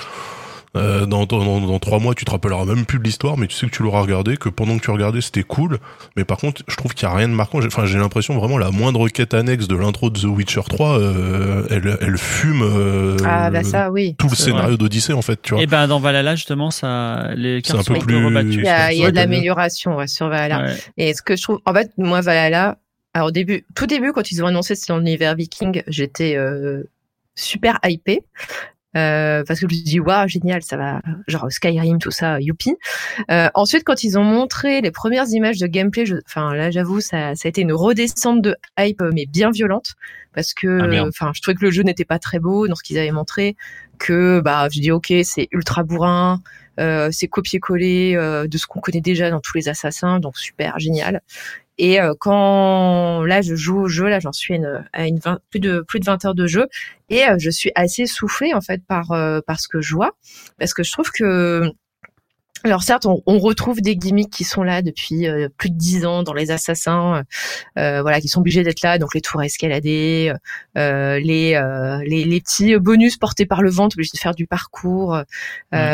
[0.75, 3.55] Euh, dans, dans, dans, trois mois, tu te rappelleras même plus de l'histoire, mais tu
[3.55, 5.79] sais que tu l'auras regardé, que pendant que tu regardais, c'était cool.
[6.15, 7.61] Mais par contre, je trouve qu'il y a rien de marquant.
[7.61, 10.99] J'ai- Enfin, j'ai l'impression vraiment la moindre quête annexe de l'intro de The Witcher 3,
[10.99, 14.15] euh, elle, elle fume euh, Ah, bah ça, oui.
[14.17, 15.63] tout le C'est scénario d'Odyssey en fait, tu vois.
[15.63, 18.25] Et ben dans Valhalla justement, ça, les C'est cartes un sont peu un peu plus-
[18.25, 18.47] rebattues.
[18.59, 20.65] Il y a, il y a de l'amélioration ouais, sur Valhalla.
[20.65, 20.77] Ouais.
[20.97, 22.77] Et ce que je trouve, en fait, moi, Valhalla,
[23.13, 26.35] alors au début, tout début, quand ils ont annoncé que c'était dans l'univers viking, j'étais
[26.35, 26.83] euh,
[27.35, 28.23] super hypée.
[28.95, 32.39] Euh, parce que je me suis dit, waouh, génial, ça va, genre Skyrim, tout ça,
[32.39, 32.75] youpi.
[33.29, 37.01] Euh, ensuite, quand ils ont montré les premières images de gameplay, je, enfin, là, j'avoue,
[37.01, 39.93] ça, ça a été une redescente de hype, mais bien violente.
[40.33, 42.83] Parce que, Ah, enfin, je trouvais que le jeu n'était pas très beau dans ce
[42.83, 43.55] qu'ils avaient montré.
[43.99, 46.41] Que, bah, je dis, ok, c'est ultra bourrin,
[46.79, 50.77] euh, c'est copier-coller euh, de ce qu'on connaît déjà dans tous les assassins, donc super
[50.79, 51.21] génial.
[51.77, 55.19] Et euh, quand là je joue au jeu, là j'en suis à, une, à une
[55.19, 56.67] vingt- plus de plus de 20 heures de jeu.
[57.09, 60.11] Et euh, je suis assez soufflée en fait par euh, par ce que je vois.
[60.59, 61.71] Parce que je trouve que
[62.65, 66.05] alors certes, on, on retrouve des gimmicks qui sont là depuis euh, plus de dix
[66.05, 67.23] ans dans les assassins,
[67.77, 68.97] euh, voilà, qui sont obligés d'être là.
[68.97, 70.33] Donc les tours escaladées,
[70.77, 74.47] euh, les, euh, les les petits bonus portés par le vent, obligés de faire du
[74.47, 75.15] parcours.
[75.15, 75.23] euh,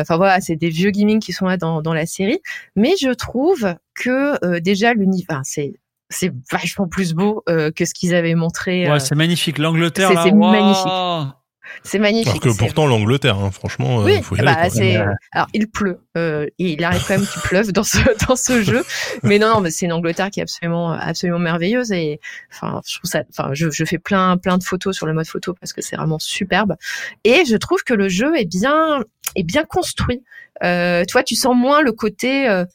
[0.01, 2.39] Enfin voilà, c'est des vieux gimmicks qui sont là dans dans la série.
[2.75, 5.73] Mais je trouve que euh, déjà l'univers, c'est
[6.09, 8.85] c'est vachement plus beau euh, que ce qu'ils avaient montré.
[8.85, 9.57] euh, Ouais, c'est magnifique.
[9.57, 11.35] L'Angleterre, c'est- magnifique.
[11.83, 12.43] C'est magnifique.
[12.43, 15.03] Alors que pourtant l'Angleterre, hein, franchement, euh, oui, faut y bah, aller.
[15.31, 15.99] Alors, il pleut.
[16.17, 17.97] Euh, il arrive quand même qu'il pleuve dans ce
[18.27, 18.83] dans ce jeu.
[19.23, 22.19] Mais non, non, mais c'est une Angleterre qui est absolument absolument merveilleuse et
[22.51, 23.23] enfin, je trouve ça.
[23.29, 25.95] Enfin, je, je fais plein plein de photos sur le mode photo parce que c'est
[25.95, 26.75] vraiment superbe.
[27.23, 29.03] Et je trouve que le jeu est bien
[29.35, 30.23] est bien construit.
[30.63, 32.65] Euh, tu vois, tu sens moins le côté euh,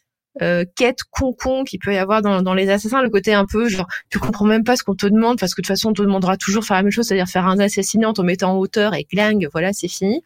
[0.43, 3.69] euh, quête con-con qu'il peut y avoir dans, dans les assassins, le côté un peu
[3.69, 5.93] genre tu comprends même pas ce qu'on te demande parce que de toute façon on
[5.95, 8.59] te demandera toujours faire la même chose, c'est-à-dire faire un assassinat en te mettant en
[8.59, 10.23] hauteur et clang, voilà c'est fini.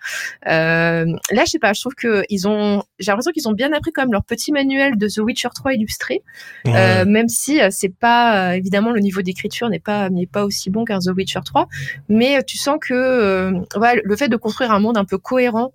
[0.49, 3.73] Euh, là je sais pas, je trouve que ils ont, j'ai l'impression qu'ils ont bien
[3.73, 6.23] appris quand même leur petit manuel de The Witcher 3 illustré,
[6.67, 6.73] Ouais.
[6.75, 10.45] euh, même si euh, c'est pas euh, évidemment le niveau d'écriture n'est pas n'est pas
[10.45, 11.69] aussi bon qu'un The Witcher 3,
[12.09, 15.19] mais euh, tu sens que euh, ouais, le fait de construire un monde un peu
[15.19, 15.73] cohérent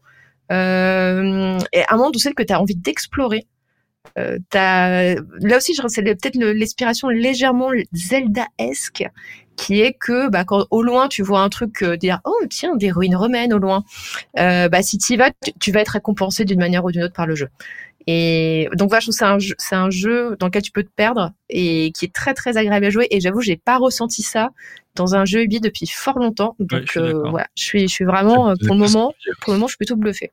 [0.51, 3.45] euh, et un monde aussi que tu as envie d'explorer.
[4.17, 9.05] Euh, t'as- là aussi, je- c'est peut-être l'inspiration légèrement Zelda-esque,
[9.55, 12.75] qui est que bah, quand au loin tu vois un truc, euh, dire oh tiens
[12.75, 13.83] des ruines romaines au loin,
[14.39, 17.03] euh, bah si tu y vas, tu, tu vas être récompensé d'une manière ou d'une
[17.03, 17.49] autre par le jeu.
[18.07, 20.71] Et donc voilà, je trouve que c'est un jeu, c'est un jeu dans lequel tu
[20.71, 23.07] peux te perdre et qui est très très agréable à jouer.
[23.09, 24.51] Et j'avoue, j'ai pas ressenti ça
[24.95, 26.55] dans un jeu Ubi depuis fort longtemps.
[26.59, 29.13] Donc Ouais, je suis euh, voilà, je suis, je suis vraiment euh, pour le moment,
[29.41, 30.31] pour le moment, je suis plutôt bluffé.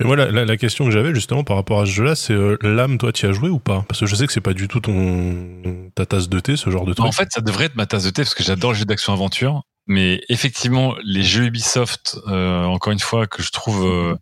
[0.00, 2.32] Et moi, la, la- la question que j'avais justement par rapport à ce jeu-là, c'est
[2.32, 3.84] euh, l'âme, toi, tu as joué ou pas?
[3.88, 6.70] Parce que je sais que c'est pas du tout ton ta tasse de thé, ce
[6.70, 7.06] genre de truc.
[7.06, 9.62] En fait, ça devrait être ma tasse de thé parce que j'adore les jeux d'action-aventure.
[9.86, 14.14] Mais effectivement, les jeux Ubisoft, euh, encore une fois, que je trouve euh,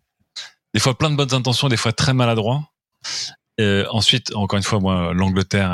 [0.73, 2.63] des fois plein de bonnes intentions, des fois très maladroits.
[3.59, 5.73] Euh, ensuite, encore une fois, moi, l'Angleterre.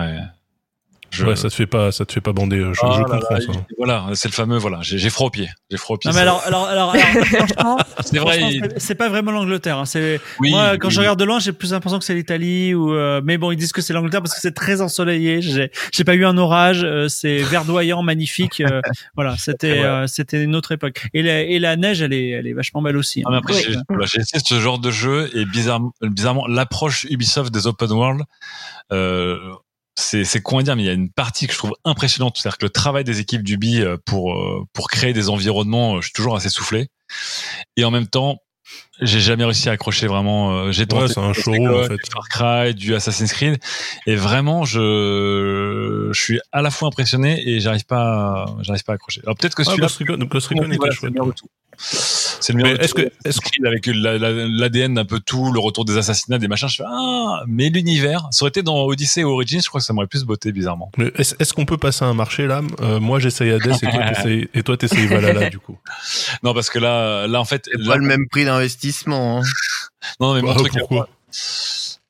[1.13, 1.25] Je...
[1.25, 2.57] Ouais, ça te fait pas, ça te fait pas bander.
[2.57, 3.51] euh, Je, Ah je là comprends là, ça.
[3.77, 4.57] Voilà, c'est le fameux.
[4.57, 5.49] Voilà, j'ai j'ai froid aux pieds.
[5.69, 6.09] J'ai froid aux pieds.
[6.09, 8.39] Non mais alors, alors, alors, alors, franchement, c'est vrai.
[8.41, 9.77] il- c'est- pas vraiment l'Angleterre.
[9.77, 9.85] Hein.
[9.85, 12.73] C'est Oui, moi quand oui, je regarde de loin, j'ai plus l'impression que c'est l'Italie
[12.73, 12.93] ou.
[12.93, 15.41] euh, mais bon, ils disent que c'est l'Angleterre parce que c'est très ensoleillé.
[15.41, 16.83] J'ai, j'ai pas eu un orage.
[16.83, 18.61] euh, c'est verdoyant, magnifique.
[18.61, 18.81] euh,
[19.15, 21.05] voilà, c'était, euh, c'était une autre époque.
[21.13, 23.19] Et la, et la neige, elle est, elle est vachement belle aussi.
[23.21, 23.25] hein.
[23.27, 23.61] Ah, mais après, Oui.
[23.67, 27.91] j'ai voilà, j'ai essayé ce genre de jeu et bizarrement, bizarrement l'approche Ubisoft des open
[27.91, 28.21] world,
[28.91, 29.37] euh,
[29.95, 32.57] c'est c'est quoi dire, mais il y a une partie que je trouve impressionnante, c'est-à-dire
[32.57, 36.05] que le travail des équipes d'Ubi euh, pour euh, pour créer des environnements, euh, je
[36.07, 36.87] suis toujours assez soufflé.
[37.77, 38.39] Et en même temps,
[39.01, 40.71] j'ai jamais réussi à accrocher vraiment.
[40.71, 41.95] J'ai tenté Ouais, c'est un du showroom, en fait.
[41.97, 43.59] du Far Cry, du Assassin's Creed,
[44.07, 48.01] et vraiment, je je suis à la fois impressionné et j'arrive pas,
[48.43, 49.21] à- j'arrive pas à accrocher.
[49.23, 51.13] Alors peut-être que Ah, celui-là, Ghost Recon, Ghost Recon était chouette.
[52.43, 55.85] C'est le meilleur est-ce que- est-ce avec la- la- l'ADN d'un peu tout, le retour
[55.85, 59.29] des assassinats, des machins, je fais ah, mais l'univers, ça aurait été dans Odyssey ou
[59.29, 60.91] Origins, je crois que ça m'aurait plus botté bizarrement.
[60.97, 62.61] Mais Est-ce est-ce qu'on peut passer un marché là?
[62.81, 65.77] Euh, Moi, j'essaye Hades et toi, t'essayes- et toi, t'essayes Valhalla du coup.
[66.43, 69.39] Non parce que là, là en fait, C'est là- pas le même prix d'investissement.
[69.39, 69.43] hein.
[70.19, 71.07] non mais mon Bah, truc, pourquoi?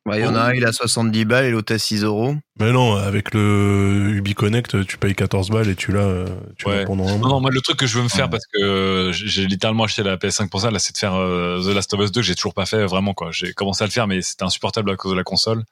[0.05, 2.35] Bah, Il y en a un, il a 70 balles et l'autre à 6 euros.
[2.59, 6.67] Mais non, avec le Ubi Connect, tu payes 14 balles et tu l'as, euh, tu
[6.69, 6.85] l'as Ouais.
[6.85, 7.29] pendant un Non, mois.
[7.29, 10.03] non, moi, le truc que je veux me faire, parce que euh, j'ai littéralement acheté
[10.03, 12.25] la PS5 pour ça, là, c'est de faire euh, The Last of Us 2, que
[12.27, 13.29] j'ai toujours pas fait, vraiment, quoi.
[13.31, 15.63] J'ai commencé à le faire, mais c'était insupportable à cause de la console.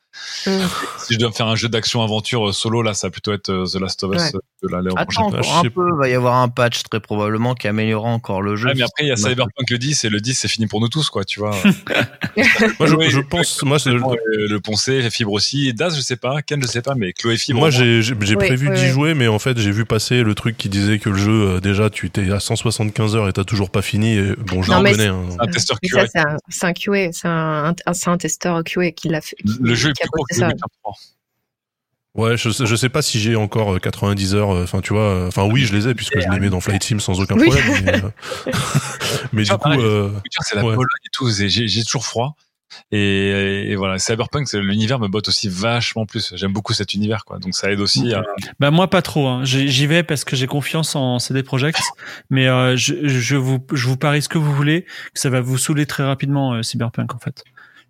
[0.44, 0.50] Si
[1.14, 4.04] je dois me faire un jeu d'action-aventure solo, là, ça va plutôt être The Last
[4.04, 4.32] of Us Ouais.
[4.96, 4.96] Attends.
[4.96, 8.10] Ah, encore je un peu, il va y avoir un patch très probablement qui améliorera
[8.10, 8.68] encore le jeu.
[8.70, 9.16] Ouais, mais après, il y a.
[9.16, 11.52] Cyberpunk le 10, et le 10, c'est fini pour nous tous, quoi, tu vois.
[12.80, 14.18] Moi, je, je pense, moi, c'est- Bon, euh,
[14.50, 17.38] le Poncé, Fibre aussi, et Daz, je sais pas, Ken, je sais pas, mais Chloé
[17.38, 17.60] Fibre.
[17.60, 18.90] moi, j'ai Oui, prévu oui, d'y oui.
[18.90, 21.60] jouer, mais en fait, j'ai vu passer le truc qui disait que le jeu, euh,
[21.60, 24.18] déjà, tu étais à 175 heures et t'as toujours pas fini.
[24.18, 25.08] Et, bon, je Non, le mais connais.
[25.08, 25.24] hein.
[25.40, 26.08] un testeur QA.
[26.08, 29.36] ça, c'est un, QA, c'est un, un- c'est un testeur QA qui l'a fait.
[29.38, 30.48] qui- Le jeu est plus court que le ça.
[30.48, 30.94] Witcher 3.
[32.14, 34.52] Ouais, je, sais- je sais pas si j'ai encore euh, 90 heures.
[34.54, 35.04] euh, Enfin, tu vois.
[35.04, 37.36] euh, Enfin, oui, je les ai puisque je les mets dans Flight Sim sans aucun
[37.38, 37.48] Oui.
[37.50, 37.82] problème.
[37.86, 38.52] Mais, euh,
[39.32, 39.80] mais du coup, pareil.
[39.82, 40.76] euh, Witcher, c'est la Ouais.
[40.76, 42.36] Pologne et tout, j'ai toujours froid.
[42.92, 46.34] Et, et voilà, Cyberpunk, c'est- l'univers me botte aussi vachement plus.
[46.36, 47.40] J'aime beaucoup cet univers, quoi.
[47.40, 48.24] Donc ça aide aussi à.
[48.60, 49.28] Bah moi pas trop.
[49.28, 49.42] Hein.
[49.44, 51.80] J'y vais parce que j'ai confiance en CD Projekt,
[52.30, 55.42] mais euh, je, je vous je vous parie ce que vous voulez, que ça va
[55.42, 57.44] vous saouler très rapidement euh, Cyberpunk en fait.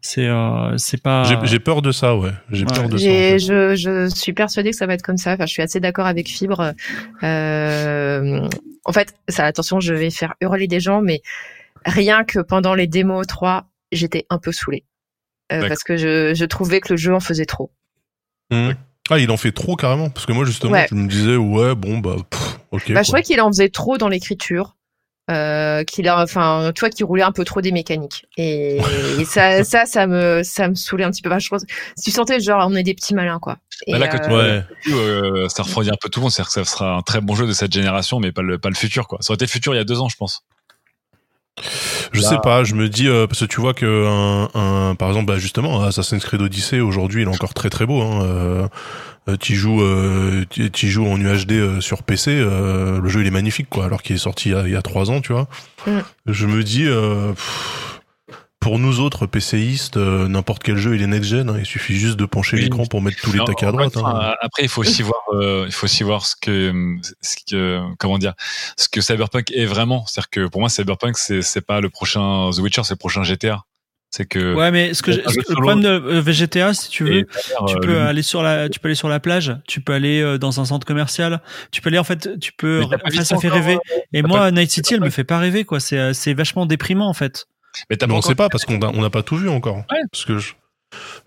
[0.04, 1.24] C'est euh, c'est pas.
[1.44, 2.32] j'ai peur de ça, ouais.
[2.50, 2.74] J'ai Ouais.
[2.74, 3.06] peur de ça.
[3.06, 3.38] en fait.
[3.40, 5.34] je, je suis persuadée que ça va être comme ça.
[5.34, 6.74] Enfin, je suis assez d'accord avec Fibre.
[7.24, 8.48] Euh,
[8.86, 11.22] en fait, ça, attention, je vais faire hurler des gens, mais
[11.86, 14.86] rien que pendant les démos 3, j'étais un peu saoulée.
[15.52, 17.72] Euh, parce que je, je trouvais que le jeu en faisait trop.
[18.52, 18.74] Hum.
[19.10, 20.10] Ah, il en fait trop carrément.
[20.10, 20.88] Parce que moi, justement, Ouais.
[20.90, 22.94] je me disais, ouais, bon, bah, pff, ok.
[22.94, 24.76] bah, je trouvais qu'il en faisait trop dans l'écriture.
[25.30, 28.26] Euh, qu'il a, enfin, tu vois, qu'il roulait un peu trop des mécaniques.
[28.38, 28.78] Et,
[29.20, 31.30] et ça, ça, ça me, ça me saoulait un petit peu.
[31.30, 31.64] Enfin, je pense,
[31.96, 33.58] si tu sentais genre, on est des petits malins, quoi.
[33.88, 34.64] Et, Bah là, quand tu- euh, Ouais.
[34.86, 36.32] Coup, euh, ça refroidit un peu tout le monde.
[36.32, 38.70] C'est-à-dire que ça sera un très bon jeu de cette génération, mais pas le, pas
[38.70, 39.20] le futur, quoi.
[39.22, 40.42] Ça aurait été le futur il y a deux ans, je pense.
[42.14, 44.50] Je Là- sais pas, je me dis euh, parce que tu vois que un,
[44.90, 48.02] un par exemple bah justement Assassin's Creed Odyssey aujourd'hui il est encore très très beau
[48.02, 48.68] hein, euh,
[49.30, 53.28] euh, tu joues, euh, tu joues en UHD euh, sur PC, euh, le jeu il
[53.28, 55.22] est magnifique quoi, alors qu'il est sorti il y a- il y a trois ans,
[55.22, 55.48] tu vois.
[55.86, 56.00] Mm.
[56.26, 58.01] Je me dis, euh, pff,
[58.62, 61.96] pour nous autres PCistes, euh, n'importe quel jeu il est next gen, hein, il suffit
[61.98, 62.64] juste de pencher Oui.
[62.64, 63.98] l'écran pour mettre tous les Non, taquets à droite.
[63.98, 64.34] hein.
[64.40, 66.72] Après, il faut aussi voir, euh, il faut aussi voir ce que,
[67.22, 68.34] ce que, comment dire,
[68.78, 70.06] ce que Cyberpunk est vraiment.
[70.06, 73.24] C'est-à-dire que pour moi, Cyberpunk, c'est, c'est pas le prochain The Witcher, c'est le prochain
[73.24, 73.64] GTA.
[74.14, 74.54] C'est que.
[74.56, 77.76] Ouais, mais ce que jeu le problème de euh, VGTA, si tu veux, derrière, tu
[77.78, 80.22] euh, peux le- aller sur la, tu peux aller sur la plage, tu peux aller
[80.22, 82.84] euh, dans un centre commercial, tu peux aller en fait, tu peux,
[83.16, 83.78] ça ça fait rêver.
[84.12, 85.80] Et moi, pas- Night City, elle me fait pas rêver, quoi.
[85.80, 87.48] C'est, euh, c'est vachement déprimant, en fait.
[87.90, 89.78] Mais t'as on encore- sait pas parce qu'on n'a pas tout vu encore.
[89.78, 90.02] Ouais.
[90.12, 90.54] Parce que je,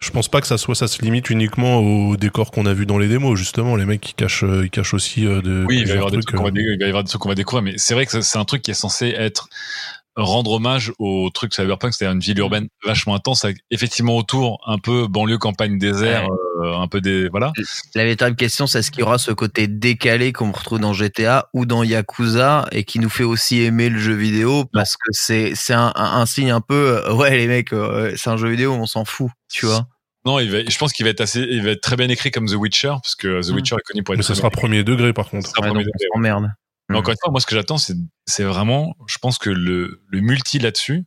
[0.01, 2.87] je pense pas que ça soit ça se limite uniquement aux décors qu'on a vu
[2.87, 3.39] dans les démos.
[3.39, 5.85] Justement, les mecs qui cachent, euh, ils cachent aussi euh, de Oui, il va y
[5.85, 6.27] plusieurs avoir des trucs.
[6.27, 6.73] trucs qu'on va, euh.
[6.75, 8.45] il va y avoir des trucs qu'on va découvrir, mais c'est vrai que c'est un
[8.45, 9.49] truc qui est censé être
[10.17, 14.79] rendre hommage au truc Cyberpunk, c'est-à-dire une ville urbaine vachement intense, avec effectivement autour un
[14.79, 16.29] peu banlieue, campagne, désert,
[16.63, 17.53] euh, un peu des voilà.
[17.95, 21.49] La véritable question, c'est est-ce qu'il y aura ce côté décalé qu'on retrouve dans GTA
[21.53, 25.53] ou dans Yakuza et qui nous fait aussi aimer le jeu vidéo parce que c'est
[25.55, 28.49] c'est un, un, un signe un peu euh, ouais les mecs euh, c'est un jeu
[28.49, 29.87] vidéo on s'en fout tu vois
[30.25, 32.31] Non, il va, je pense qu'il va être assez, il va être très bien écrit
[32.31, 33.55] comme The Witcher, parce que The Mm.
[33.57, 35.47] Witcher est connu pour être Mais ça très sera premier degré par contre.
[35.49, 36.09] Ça sera Ouais, premier donc degré,
[36.91, 36.97] Mm.
[36.97, 37.95] encore une fois, moi, ce que j'attends, c'est,
[38.27, 41.05] c'est vraiment, je pense que le, le multi là-dessus,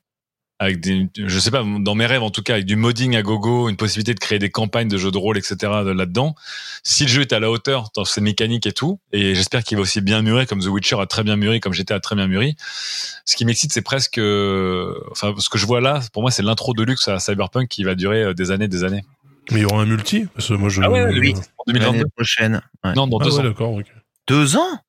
[0.59, 3.21] avec des, je sais pas, dans mes rêves, en tout cas, avec du modding à
[3.21, 6.33] gogo, une possibilité de créer des campagnes de jeux de rôle, etc., de- là-dedans.
[6.81, 9.77] Si le jeu est à la hauteur dans ses mécaniques et tout, et j'espère qu'il
[9.77, 12.15] va aussi bien mûrir, comme The Witcher a très bien mûri, comme GTA a très
[12.15, 12.55] bien mûri.
[13.25, 14.17] Ce qui m'excite, c'est presque,
[15.11, 17.83] enfin, ce que je vois là, pour moi, c'est l'intro de luxe à Cyberpunk qui
[17.83, 19.03] va durer euh, des années, des années.
[19.51, 20.81] Mais il y aura un multi parce que moi je.
[20.81, 21.33] Ah ouais, oui.
[21.35, 22.05] En l'année 2022.
[22.15, 22.93] prochaine ouais.
[22.95, 23.43] Non, dans Ah deux ouais, ans.
[23.43, 23.73] d'accord.
[23.75, 23.85] ok.
[24.27, 24.79] deux ans?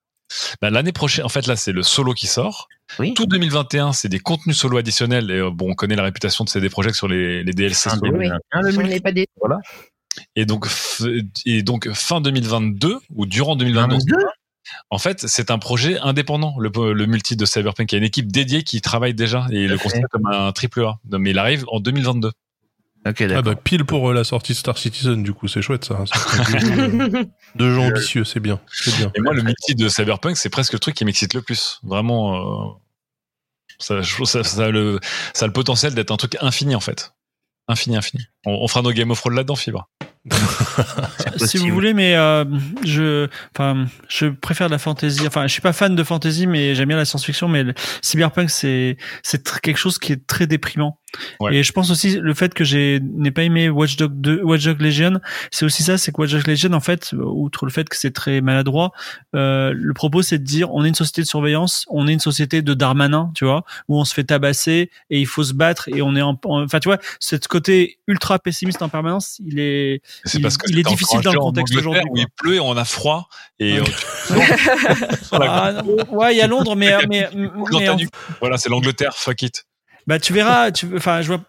[0.61, 2.67] Bah, l'année prochaine, en fait, là, c'est le solo qui sort.
[2.99, 5.31] oui Tout 2021, c'est des contenus solo additionnels.
[5.31, 8.01] Et euh, bon, on connaît la réputation de CD Projekt sur les, les DLC solo.
[8.11, 8.89] 2021, le On multi.
[8.93, 9.27] n'est pas des.
[10.35, 10.67] Et donc,
[11.45, 14.15] et donc, fin 2022 ou durant 2022, 22?
[14.91, 17.91] en fait, c'est un projet indépendant, le, le multi de Cyberpunk.
[17.91, 19.83] Il y a une équipe dédiée qui travaille déjà et le fait.
[19.83, 20.99] considère comme un triple A.
[21.17, 22.31] Mais il arrive en 2022.
[23.09, 25.85] Ok Ah bah pile pour euh, la sortie de Star Citizen du coup c'est chouette
[25.85, 26.03] ça.
[26.05, 26.59] Fait
[27.55, 29.11] deux- gens ambitieux c'est bien c'est bien.
[29.15, 31.79] Et moi, le multi de Cyberpunk, c'est presque le truc qui m'excite le plus.
[31.83, 32.73] Vraiment, euh,
[33.79, 34.99] ça, a le,
[35.33, 37.13] ça a le potentiel d'être un truc infini, en fait.
[37.67, 38.23] Infini, infini.
[38.45, 39.89] On, on fera nos Game of Thrones là-dedans, Fibre.
[41.37, 42.43] si vous voulez, mais euh,
[42.83, 45.25] je, enfin, je préfère la fantasy.
[45.27, 47.47] Enfin, je suis pas fan de fantasy, mais j'aime bien la science-fiction.
[47.47, 50.99] Mais le cyberpunk, c'est c'est tr- quelque chose qui est très déprimant.
[51.39, 51.55] Ouais.
[51.55, 54.63] Et je pense aussi le fait que j'ai n'ai pas aimé Watch Dogs 2, Watch
[54.65, 55.19] Dogs Legion,
[55.51, 58.11] c'est aussi ça, c'est que Watch Dogs Legion, en fait, outre le fait que c'est
[58.11, 58.91] très maladroit,
[59.35, 62.19] euh, le propos c'est de dire on est une société de surveillance, on est une
[62.19, 65.87] société de Darmanin, tu vois, où on se fait tabasser et il faut se battre
[65.89, 69.59] et on est en, en- enfin tu vois, ce côté ultra pessimiste en permanence, il
[69.59, 70.01] est
[70.33, 72.75] Il- parce que il est difficile dans le contexte aujourd'hui, Où il pleut et on
[72.77, 73.29] a froid.
[73.59, 73.83] Et euh,
[75.31, 78.09] Ah, non, ouais, il y a Londres, mais, mais, mais nuque.
[78.39, 79.65] voilà, c'est l'Angleterre, fuck it.
[80.07, 81.41] Bah, tu verras, tu, enfin, je vois,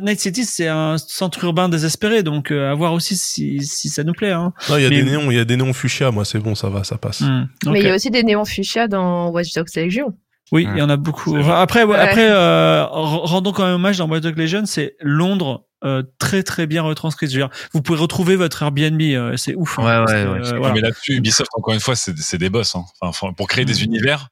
[0.00, 4.04] Night City, c'est un centre urbain désespéré, donc, euh, à voir aussi si, si ça
[4.04, 4.52] nous plaît, hein.
[4.70, 6.38] Non il y a Mais- des néons il y a des néons fuchsia moi c'est
[6.38, 7.20] bon ça va ça passe.
[7.20, 10.14] Hmm, Mais il y a aussi des néons fuchsia dans Watch Dogs Legion.
[10.52, 11.36] Oui, il y en a beaucoup.
[11.36, 11.98] Après, ouais, Ouais.
[11.98, 15.64] après, euh, rendons quand même hommage dans Watch Dogs Legion, c'est Londres.
[15.84, 17.26] euh, très très bien retranscrit.
[17.26, 19.78] Je veux dire, vous pouvez retrouver votre Airbnb, euh, c'est ouf.
[19.78, 20.74] hein, Ouais, ouais, que, ouais, euh, voilà.
[20.74, 22.74] Mais là-dessus, Ubisoft, encore une fois, c'est des boss.
[22.74, 22.84] Hein.
[23.00, 24.28] Enfin, enfin, pour créer des univers,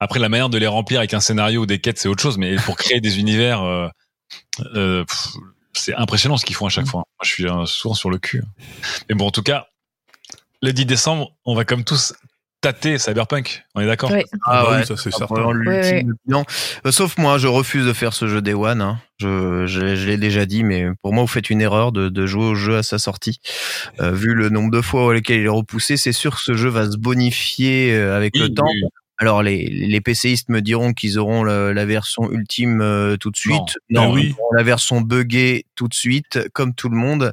[0.00, 2.38] après, la manière de les remplir avec un scénario ou des quêtes, c'est autre chose.
[2.38, 3.88] Mais pour créer des univers, euh,
[4.74, 5.04] euh,
[5.74, 7.00] c'est impressionnant ce qu'ils font à chaque fois.
[7.00, 8.42] Moi, je suis euh, souvent sur le cul.
[9.08, 9.66] Mais bon, en tout cas,
[10.62, 12.14] le 10 décembre, on va comme tous
[12.60, 13.64] tâter Cyberpunk.
[13.74, 14.12] On est d'accord.
[14.44, 16.44] Ah, bah ouais, oui ça c'est Ah, certain.
[16.86, 18.82] Euh, sauf moi, je refuse de faire ce jeu Day One.
[18.82, 19.00] Hein.
[19.18, 22.26] Je, je, je l'ai déjà dit, mais pour moi, vous faites une erreur de, de
[22.26, 23.40] jouer au jeu à sa sortie.
[24.00, 26.68] Euh, vu le nombre de fois auxquelles il est repoussé, c'est sûr que ce jeu
[26.68, 28.68] va se bonifier avec Oui, le temps.
[29.20, 33.36] Alors les, les PCistes me diront qu'ils auront la, la version ultime euh, tout de
[33.36, 33.78] suite.
[33.90, 34.08] Non.
[34.08, 34.34] Non, oui.
[34.56, 37.32] la version buggée tout de suite, comme tout le monde.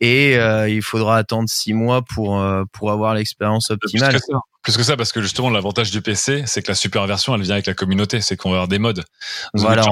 [0.00, 4.18] Et euh, il faudra attendre six mois pour euh, pour avoir l'expérience optimale.
[4.58, 4.62] Ça.
[4.64, 7.42] Plus que ça, parce que justement, l'avantage du PC, c'est que la super version, elle
[7.42, 8.20] vient avec la communauté.
[8.20, 8.92] C'est qu'on va avoir des mods.
[8.92, 9.02] The
[9.54, 9.84] Voilà,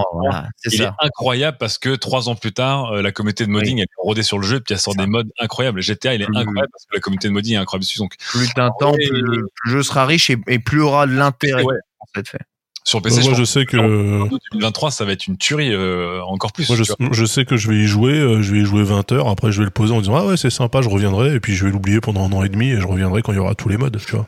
[0.57, 0.95] c'est il est ça.
[1.01, 4.23] incroyable parce que trois ans plus tard, euh, la communauté de modding elle est rodée
[4.23, 5.03] sur le jeu, puis elle sort Ça.
[5.03, 5.81] des mods incroyables.
[5.81, 6.37] GTA, il est Mhm.
[6.37, 7.99] incroyable parce que la communauté de modding est incroyable dessus.
[7.99, 11.63] Donc, Plus d'un temps, plus, le jeu sera riche et, et plus aura de l'intérêt
[11.63, 11.77] Ouais.
[12.01, 12.39] en fait fait.
[12.85, 16.21] sur Bah, PC, moi je sais que que 2023, ça va être une tuerie euh,
[16.25, 16.69] encore plus.
[16.99, 19.29] Moi, je sais que je vais y jouer, euh, je vais y jouer 20 heures.
[19.29, 21.35] Après, je vais le poser en disant ah ouais c'est sympa, je reviendrai.
[21.35, 23.37] Et puis je vais l'oublier pendant un an et demi et je reviendrai quand il
[23.37, 24.27] y aura tous les modes, tu vois.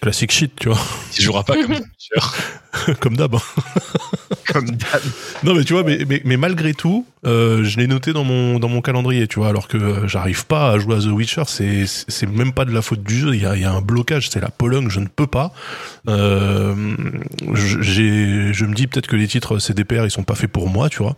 [0.00, 0.80] Classique shit, tu vois,
[1.12, 1.74] Tu joueras pas comme.
[3.00, 3.34] comme d'hab.
[3.34, 3.38] hein.
[4.52, 5.00] Comme d'hab.
[5.42, 8.58] Non, mais tu vois, mais, mais, mais malgré tout, euh, je l'ai noté dans mon,
[8.58, 11.44] dans mon calendrier, tu vois, alors que euh, j'arrive pas à jouer à The Witcher,
[11.46, 13.72] c'est, c'est même pas de la faute du jeu, il y a, il y a
[13.72, 15.52] un blocage, c'est la Pologne, je ne peux pas.
[16.08, 16.74] Euh,
[17.54, 20.68] je- j'ai, je me dis peut-être que les titres CDPR, ils sont pas faits pour
[20.68, 21.16] moi, tu vois.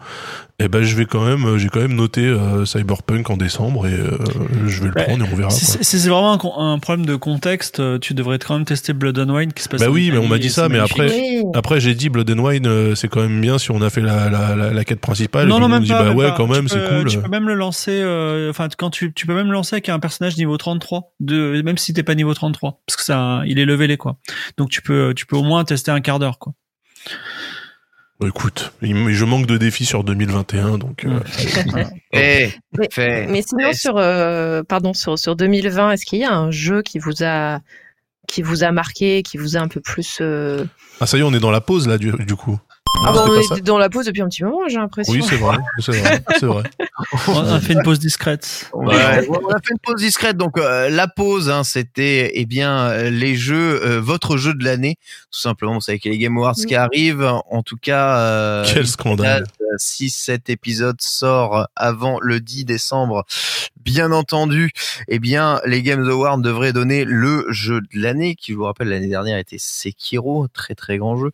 [0.59, 3.93] Et ben, je vais quand même, j'ai quand même noté euh, Cyberpunk en décembre et
[3.93, 4.17] euh,
[4.67, 5.05] je vais le Ouais.
[5.05, 5.51] prendre et on verra.
[5.51, 9.53] Si c'est vraiment un, problème de contexte, tu devrais quand même tester Blood and Wine
[9.53, 9.81] qui se passe.
[9.81, 11.43] Bah oui, mais on m'a dit ça, c'est mais après- Oui.
[11.55, 14.01] Après, j'ai dit Blood and Wine, euh, c'est quand même bien si on a fait
[14.01, 15.49] la, la, la, la quête principale.
[15.49, 16.03] Non, et non, on même dit, pas.
[16.03, 16.37] bah même ouais, pas.
[16.37, 17.07] quand même, c'est cool.
[17.07, 18.01] Tu peux même le lancer.
[18.03, 21.61] euh, Enfin, quand tu, tu peux même le lancer avec un personnage niveau 33, de,
[21.63, 24.17] même si t'es pas niveau 33, parce que ça, il est levelé quoi.
[24.59, 26.53] Donc tu peux, tu peux au moins tester un quart d'heure quoi.
[28.19, 31.05] Bah, écoute, je manque de défis sur 2021, donc.
[31.05, 31.21] euh,
[32.13, 36.33] Eh, Mais, mais sinon Eh, sur euh, pardon sur sur 2020, est-ce qu'il y a
[36.35, 37.61] un jeu qui vous a
[38.27, 40.65] qui vous a marqué, qui vous a un peu plus euh...
[41.01, 42.59] Ah, ça y est, on est dans la pause là, du, du coup.
[43.05, 45.13] Ah Non, c'était on est dans la pause depuis un petit moment, j'ai l'impression.
[45.13, 46.63] Oui, c'est vrai, c'est vrai.
[47.29, 48.71] On a fait une pause discrète.
[48.73, 50.39] Ouais, on a fait une pause discrète.
[50.39, 54.65] Donc euh, la pause, hein, c'était eh bien euh, les jeux, euh, votre jeu de
[54.65, 54.97] l'année,
[55.31, 55.75] tout simplement.
[55.75, 56.65] Vous savez qu'il y a les Game Awards Oui.
[56.67, 57.31] qui arrivent.
[57.51, 59.45] En tout cas, euh, Quel scandale.
[59.79, 63.25] Si cet épisode sort avant le 10 décembre,
[63.85, 64.73] bien entendu,
[65.09, 68.89] eh bien, les Games Awards devraient donner le jeu de l'année, qui, je vous rappelle,
[68.89, 71.31] l'année dernière était Sekiro, très très grand jeu.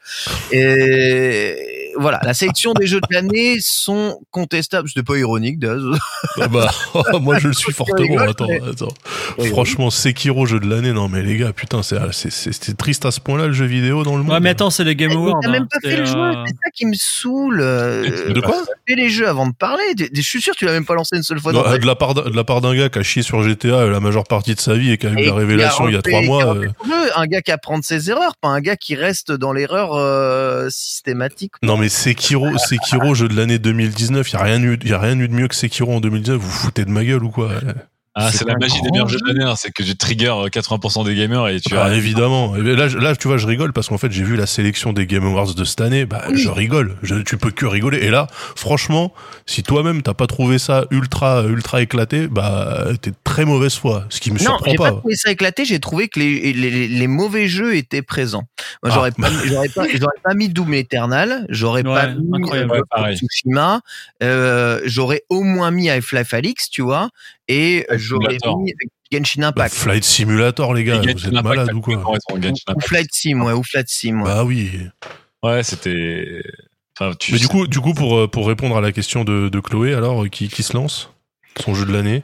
[0.53, 4.89] Et voilà, la sélection des jeux de l'année sont contestables.
[4.89, 5.83] C'était pas ironique, Daz.
[6.41, 6.71] Ah bah,
[7.21, 8.19] moi je le suis fortement.
[8.19, 8.95] Attends, attends.
[9.51, 13.05] Franchement, Sekiro jeu de l'année, non mais les gars, putain, c'est c'est- c'est c'est triste
[13.07, 14.33] à ce point-là le jeu vidéo dans le monde.
[14.33, 15.41] Ouais, mais attends, c'est les Game Mais Awards.
[15.43, 15.69] t'as même hein.
[15.71, 17.61] pas fait le jeu, euh, c'est ça qui me saoule.
[18.29, 18.57] Euh, De quoi
[18.89, 19.83] Fais les jeux avant de parler.
[20.13, 21.53] Je suis sûr que tu l'as même pas lancé une seule fois.
[21.53, 23.43] Non, dans de la part d'un- de la part d'un gars qui a chié sur
[23.43, 25.95] GTA la majeure partie de sa vie et qui a eu Et la révélation il
[25.95, 26.57] y a trois mois.
[26.57, 26.69] euh.
[27.17, 30.69] Un gars qui apprend de ses erreurs, pas un gars qui reste dans l'erreur euh,
[30.71, 31.53] systématique.
[31.63, 34.99] Non mais Sekiro, Sekiro jeu de l'année 2019, il y a rien eu, y a
[34.99, 36.39] rien eu de mieux que Sekiro en 2019.
[36.41, 37.51] Vous vous foutez de ma gueule ou quoi
[38.15, 39.33] Ah, C'est la magie des grand meilleurs jeux jeu.
[39.33, 41.95] de l'année, hein, c'est que tu trigger euh, 80% des gamers et tu Ah, as
[41.95, 42.55] évidemment.
[42.57, 45.25] Et Là, tu vois, je rigole parce qu'en fait, j'ai vu la sélection des Game
[45.25, 46.05] Awards de cette année.
[46.05, 46.97] Bah, je rigole.
[47.03, 47.99] Je, tu peux que rigoler.
[47.99, 49.15] Et là, franchement,
[49.47, 54.05] si toi-même t'as pas trouvé ça ultra, ultra éclaté, bah, t'es de très mauvaise foi.
[54.11, 54.91] Ce qui me Non, surprend j'ai pas.
[54.93, 54.99] pas.
[54.99, 55.65] trouvé ça éclaté.
[55.65, 58.45] J'ai trouvé que les, les, les- les mauvais jeux étaient présents.
[58.83, 58.95] Moi, Ah.
[58.97, 61.47] j'aurais pas, j'aurais pas, j'aurais pas mis Doom Eternal.
[61.49, 62.83] J'aurais pas mis incroyable.
[62.99, 63.15] euh.
[63.15, 63.81] Tsushima.
[64.23, 67.11] Euh, j'aurais au moins mis Half-Life Alix, tu vois.
[67.49, 68.59] Et j'aurais Simulator.
[68.61, 68.75] mis
[69.13, 69.75] Genshin Bah, Impact.
[69.75, 72.81] Flight Simulator, les gars, vous êtes Impact, malades ou quoi ou.
[72.81, 74.21] Flight Sim, ouais, ou Flight Sim.
[74.23, 74.25] Ouais.
[74.25, 74.71] Bah oui.
[75.45, 76.43] Ouais, c'était.
[76.99, 79.49] Enfin, tu Mais du coup, du coup, pour euh, pour répondre à la question de,
[79.49, 81.11] de Chloé, alors qui qui se lance?
[81.61, 82.23] Son jeu de l'année?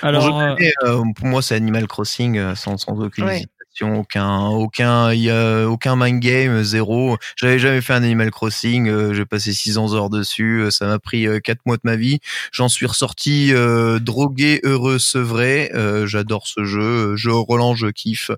[0.00, 0.40] Alors, Pour,
[0.88, 3.44] euh, moi, c'est Animal Crossing sans, sans aucune Ouais.
[3.80, 7.16] Aucun, aucun, y a aucun mind game, euh, zéro.
[7.36, 8.88] J'avais jamais fait un Animal Crossing.
[8.88, 10.60] euh, J'ai passé 600 heures dessus.
[10.62, 12.20] euh, Ça m'a pris euh, quatre mois de ma vie.
[12.52, 15.70] J'en suis ressorti euh, drogué, heureux, sevré.
[15.74, 17.16] Euh, J'adore ce jeu.
[17.16, 18.30] Je relance, je kiffe.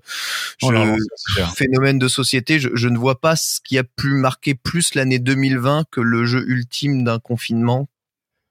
[0.61, 1.53] Je, Oh là là, c'est super.
[1.55, 2.59] phénomène de société.
[2.59, 6.25] Je, je ne vois pas ce qui a pu marquer plus l'année 2020 que le
[6.25, 7.87] jeu ultime d'un confinement.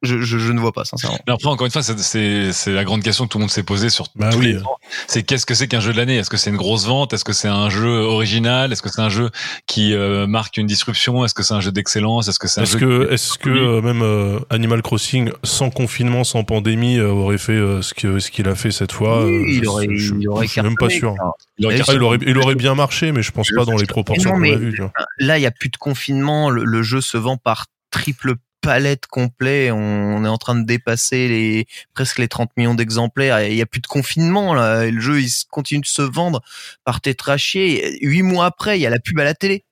[0.04, 1.18] Je, je, je ne vois pas, sincèrement.
[1.26, 3.50] Mais après, encore une fois, c'est- c'est c'est la grande question que tout le monde
[3.50, 4.52] s'est posée sur Bah tous oui.
[4.52, 4.76] les temps.
[5.08, 6.16] C'est qu'est-ce que c'est qu'un jeu de l'année?
[6.16, 7.12] Est-ce que c'est une grosse vente?
[7.12, 8.72] Est-ce que c'est un jeu original?
[8.72, 9.30] Est-ce que c'est un jeu
[9.66, 11.24] qui euh, marque une disruption?
[11.24, 12.28] Est-ce que c'est un jeu d'excellence?
[12.28, 15.70] Est-ce que c'est un Est-ce jeu que, est-ce que euh, même euh, Animal Crossing, sans
[15.70, 19.24] confinement, sans pandémie, euh, aurait fait euh, ce que ce qu'il a fait cette fois?
[19.24, 21.14] Oui, euh, il aurait, je, il aurait je suis même pas sûr.
[21.58, 24.30] Il aurait il aurait, il aurait bien marché, mais je pense pas dans les proportions
[24.32, 24.80] qu'on a vues.
[25.18, 26.50] Là, il y a plus de confinement.
[26.50, 29.70] Le, le jeu se vend par triple palette complet.
[29.70, 33.42] On, on est en train de dépasser les presque les 30 millions d'exemplaires.
[33.46, 34.84] Il y a plus de confinement là.
[34.86, 36.40] Et le jeu, il continue de se vendre
[36.84, 37.98] par tétrachier.
[38.02, 39.64] Huit mois après, il y a la pub à la télé.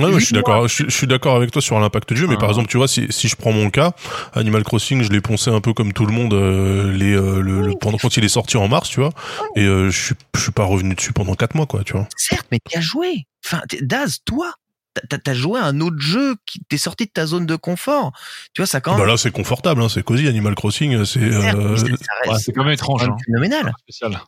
[0.00, 0.66] Ouais, je suis d'accord.
[0.66, 2.40] Je, suis- je suis d'accord avec toi sur l'impact du jeu, mais Ah.
[2.40, 3.92] par exemple, tu vois, si, si je prends mon cas,
[4.32, 7.60] Animal Crossing, je l'ai poncé un peu comme tout le monde euh, les euh, le,
[7.68, 9.10] le- pendant quand il est sorti en mars, tu vois,
[9.54, 12.08] et euh, je suis je suis pas revenu dessus pendant quatre mois, quoi, tu vois.
[12.16, 13.26] Certes, mais tu as joué.
[13.46, 14.52] Enfin, Daz, toi,
[15.08, 18.12] t'as- t'as joué à un autre jeu qui t'es sorti de ta zone de confort.
[18.52, 19.08] Tu vois, ça quand Bah même.
[19.08, 20.28] là, c'est confortable, hein, c'est cosy.
[20.28, 21.20] Animal Crossing, c'est.
[21.20, 23.00] Euh, Ouais, reste c'est quand même étrange.
[23.00, 23.22] quand même Hein.
[23.26, 23.72] phénoménal.
[23.82, 24.20] Spécial.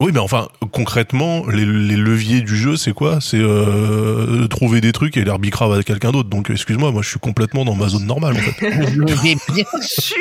[0.00, 3.18] Oui, mais enfin, concrètement, les, les leviers du jeu, c'est quoi?
[3.20, 6.30] C'est euh, trouver des trucs et les rebicrave à quelqu'un d'autre.
[6.30, 8.70] Donc, excuse-moi, moi, je suis complètement dans ma zone normale, en fait.
[9.24, 10.16] mais bien sûr.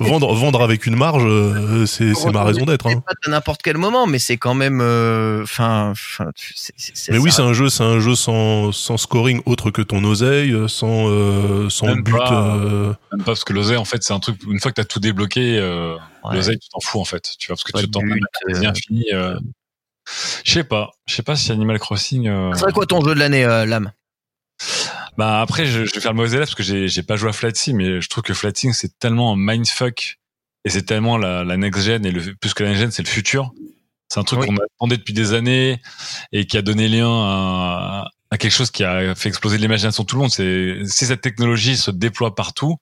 [0.00, 2.86] vendre, vendre avec une marge, euh, c'est c'est ma raison d'être.
[2.86, 3.02] Hein.
[3.06, 4.80] Pas à n'importe quel moment, mais c'est quand même.
[4.82, 8.70] euh, Enfin, enfin, c'est- c'est- c'est- Mais oui, c'est un jeu, c'est un jeu sans,
[8.72, 12.12] sans scoring autre que ton oseille, sans, euh, sans Même but.
[12.16, 12.56] pas.
[12.56, 14.36] euh, Même pas parce que l'oseille, en fait, c'est un truc.
[14.46, 15.94] Une fois que t'as tout débloqué, euh.
[16.34, 17.34] L'oseille, tu t'en fous en fait.
[17.38, 18.58] Tu vois, parce que tu t'en euh.
[18.60, 19.04] bien fini.
[19.12, 19.38] euh,
[20.44, 20.90] Je sais pas.
[21.06, 22.28] Je sais pas si Animal Crossing.
[22.28, 23.92] euh, Ça serait quoi ton jeu de l'année, Lame
[25.18, 27.32] Bah après, je, je vais faire le mauvais élève parce que j'ai pas joué à
[27.32, 30.18] Flight mais je trouve que Flight c'est tellement un mindfuck
[30.64, 33.02] et c'est tellement la, la next gen et le plus que la next gen, c'est
[33.02, 33.52] le futur.
[34.08, 34.46] C'est un truc Oui.
[34.46, 35.80] qu'on attendait depuis des années
[36.32, 40.06] et qui a donné lien à, à quelque chose qui a fait exploser l'imagination de
[40.08, 40.30] tout le monde.
[40.30, 42.76] C'est si cette technologie se déploie partout,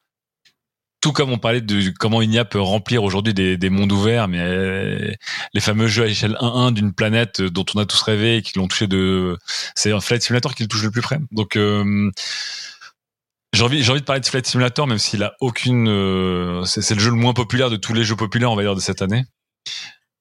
[1.05, 4.38] tout comme on parlait de comment Inia peut remplir aujourd'hui des, des mondes ouverts, mais
[4.40, 5.12] euh,
[5.52, 8.42] les fameux jeux à échelle 1-1 d'une planète euh, dont on a tous rêvé et
[8.42, 9.36] qui l'ont touché de,
[9.74, 11.18] c'est un Flight Simulator qui le touche le plus près.
[11.30, 12.11] Donc euh,
[13.52, 16.94] j'ai envie, j'ai envie de parler de Flight Simulator, même s'il a aucune, euh, c'est,
[16.94, 19.02] le jeu le moins populaire de tous les jeux populaires, on va dire, de cette
[19.02, 19.26] année.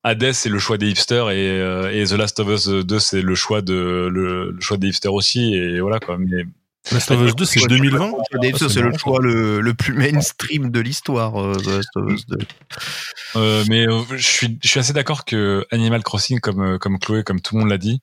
[0.03, 3.35] Hades, c'est le choix des hipsters et, euh, The Last of Us 2, c'est le
[3.35, 6.17] choix de, le, le choix des hipsters aussi, et voilà, quoi.
[6.91, 7.97] Last of Us 2, c'est 2020
[8.41, 11.41] Dave, Ah, c'est le choix le, le plus mainstream de l'histoire.
[11.41, 12.37] euh, The Last of Us 2.
[13.37, 17.23] euh, mais euh, je suis, je suis assez d'accord que Animal Crossing, comme, comme Chloé,
[17.23, 18.01] comme tout le monde l'a dit,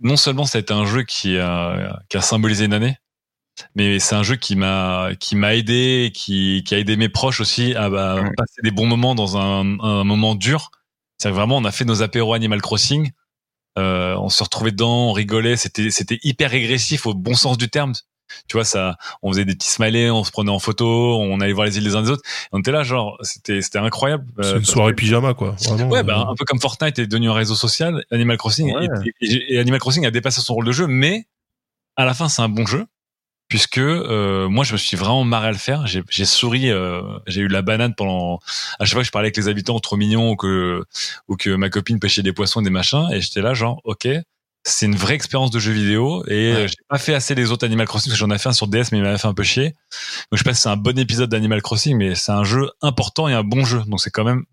[0.00, 2.96] non seulement ça a été un jeu qui a, qui a symbolisé une année,
[3.74, 7.40] mais c'est un jeu qui m'a qui m'a aidé, qui, qui a aidé mes proches
[7.40, 8.30] aussi à bah, Ouais.
[8.36, 10.70] passer des bons moments dans un, un moment dur.
[11.18, 13.10] C'est vraiment on a fait nos apéros Animal Crossing,
[13.78, 17.68] euh, on se retrouvait dedans, on rigolait, c'était c'était hyper régressif au bon sens du
[17.68, 17.92] terme.
[18.48, 21.52] Tu vois ça, on faisait des petits smileys, on se prenait en photo, on allait
[21.52, 22.24] voir les îles des uns des autres.
[22.50, 24.26] On était là genre c'était c'était incroyable.
[24.40, 25.54] C'est Euh, une soirée pyjama, quoi.
[25.60, 28.74] Vraiment, Ouais, euh, bah, un peu comme Fortnite est devenu un réseau social, Animal Crossing
[28.74, 28.88] Ouais.
[29.20, 31.26] et, et- et Animal Crossing a dépassé son rôle de jeu, mais
[31.94, 32.84] à la fin c'est un bon jeu
[33.48, 35.86] puisque euh, moi je me suis vraiment marré à le faire.
[35.86, 38.40] J'ai j'ai souri, euh, j'ai eu la banane pendant
[38.78, 40.84] à chaque fois que je parlais avec les habitants trop mignons ou que
[41.28, 44.08] ou que ma copine pêchait des poissons et des machins et j'étais là genre ok.
[44.68, 46.56] C'est une vraie expérience de jeu vidéo et Ouais.
[46.62, 48.52] euh, j'ai pas fait assez les autres Animal Crossing parce que j'en ai fait un
[48.52, 49.74] sur DS mais il m'avait fait un peu chier.
[50.32, 53.28] Donc je pense que c'est un bon épisode d'Animal Crossing mais c'est un jeu important
[53.28, 53.82] et un bon jeu.
[53.86, 54.44] Donc c'est quand même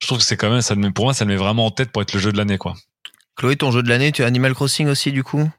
[0.00, 1.90] je trouve que c'est quand même ça pour moi ça le met vraiment en tête
[1.90, 2.74] pour être le jeu de l'année quoi.
[3.36, 5.50] Chloé, ton jeu de l'année, tu as Animal Crossing aussi, du coup?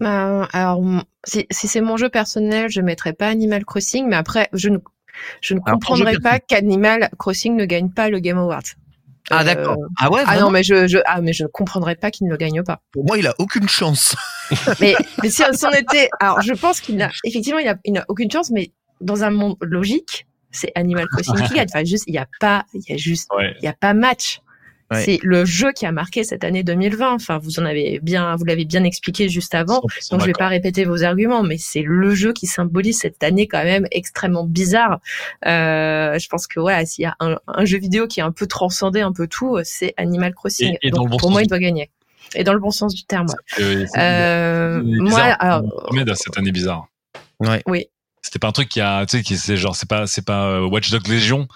[0.00, 0.82] Bah, alors,
[1.24, 4.78] si, si c'est mon jeu personnel, je mettrais pas Animal Crossing, mais après, je ne,
[5.40, 8.64] je ne Alors, comprendrais pas qu'Animal Crossing ne gagne pas le Game Award.
[9.30, 9.76] Ah, Euh, d'accord.
[9.98, 12.30] Ah ouais, Ah non, mais je, je, ah, mais je ne comprendrais pas qu'il ne
[12.32, 12.82] le gagne pas.
[12.92, 14.14] Pour moi, il a aucune chance.
[14.80, 17.94] Mais, mais si, si on était, alors je pense qu'il n'a, effectivement, il a, il
[17.94, 21.66] n'a aucune chance, mais dans un monde logique, c'est Animal Crossing qui gagne.
[21.72, 23.54] Enfin, juste, il y a pas, il y a juste, Ouais.
[23.58, 24.40] il y a pas match.
[24.90, 25.02] Ouais.
[25.04, 27.14] C'est le jeu qui a marqué cette année 2020.
[27.14, 29.80] Enfin, vous en avez bien, vous l'avez bien expliqué juste avant.
[29.80, 33.22] 100% Donc je vais pas répéter vos arguments, mais c'est le jeu qui symbolise cette
[33.22, 35.00] année quand même extrêmement bizarre.
[35.46, 38.32] Euh, je pense que voilà, s'il y a un, un jeu vidéo qui a un
[38.32, 40.76] peu transcendé un peu tout, c'est Animal Crossing.
[40.82, 41.90] Et- Donc, bon pour moi, il doit gagner.
[42.34, 43.26] Et dans le bon sens du terme.
[43.58, 43.86] ouais.
[43.96, 45.62] Euh, moi, alors,
[46.16, 46.88] cette année bizarre.
[47.40, 47.62] Ouais.
[47.66, 47.86] Oui.
[48.24, 50.46] C'était pas un truc qui a, tu sais, qui c'est genre, c'est pas, c'est pas
[50.46, 51.46] euh, Watch Dogs Legion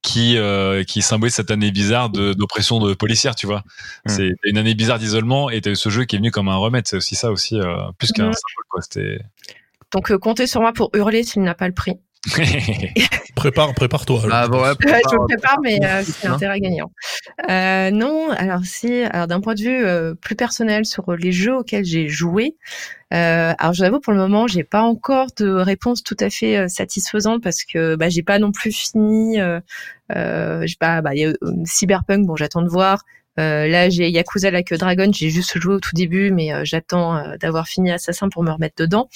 [0.00, 3.62] qui euh, qui symbolise cette année bizarre de d'oppression de policière, tu vois.
[4.06, 4.08] Mm.
[4.08, 6.56] C'est une année bizarre d'isolement et t'as eu ce jeu qui est venu comme un
[6.56, 6.86] remède.
[6.86, 8.32] C'est aussi ça aussi, euh, plus qu'un Mhm.
[8.32, 8.80] symbole quoi.
[8.80, 9.18] C'était.
[9.92, 11.98] donc euh, comptez sur moi pour hurler s'il n'a pas le prix.
[13.34, 14.22] Prépare, prépare-toi.
[14.30, 16.02] Ah, bon, ouais, Ouais, je le prépare, mais euh, Hein.
[16.04, 16.90] c'est intérêt gagnant.
[17.50, 21.56] Euh, non, alors si, alors d'un point de vue euh, plus personnel sur les jeux
[21.56, 22.56] auxquels j'ai joué,
[23.12, 26.30] euh, alors je vous avoue pour le moment, j'ai pas encore de réponse tout à
[26.30, 29.40] fait euh, satisfaisante parce que bah, j'ai pas non plus fini.
[29.40, 29.60] Euh,
[30.14, 33.04] euh, j'ai pas, bah, il y a euh, Cyberpunk, bon, j'attends de voir.
[33.40, 36.60] Euh, là, j'ai Yakuza Like a Dragon, j'ai juste joué au tout début, mais euh,
[36.64, 39.08] j'attends euh, d'avoir fini Assassin pour me remettre dedans.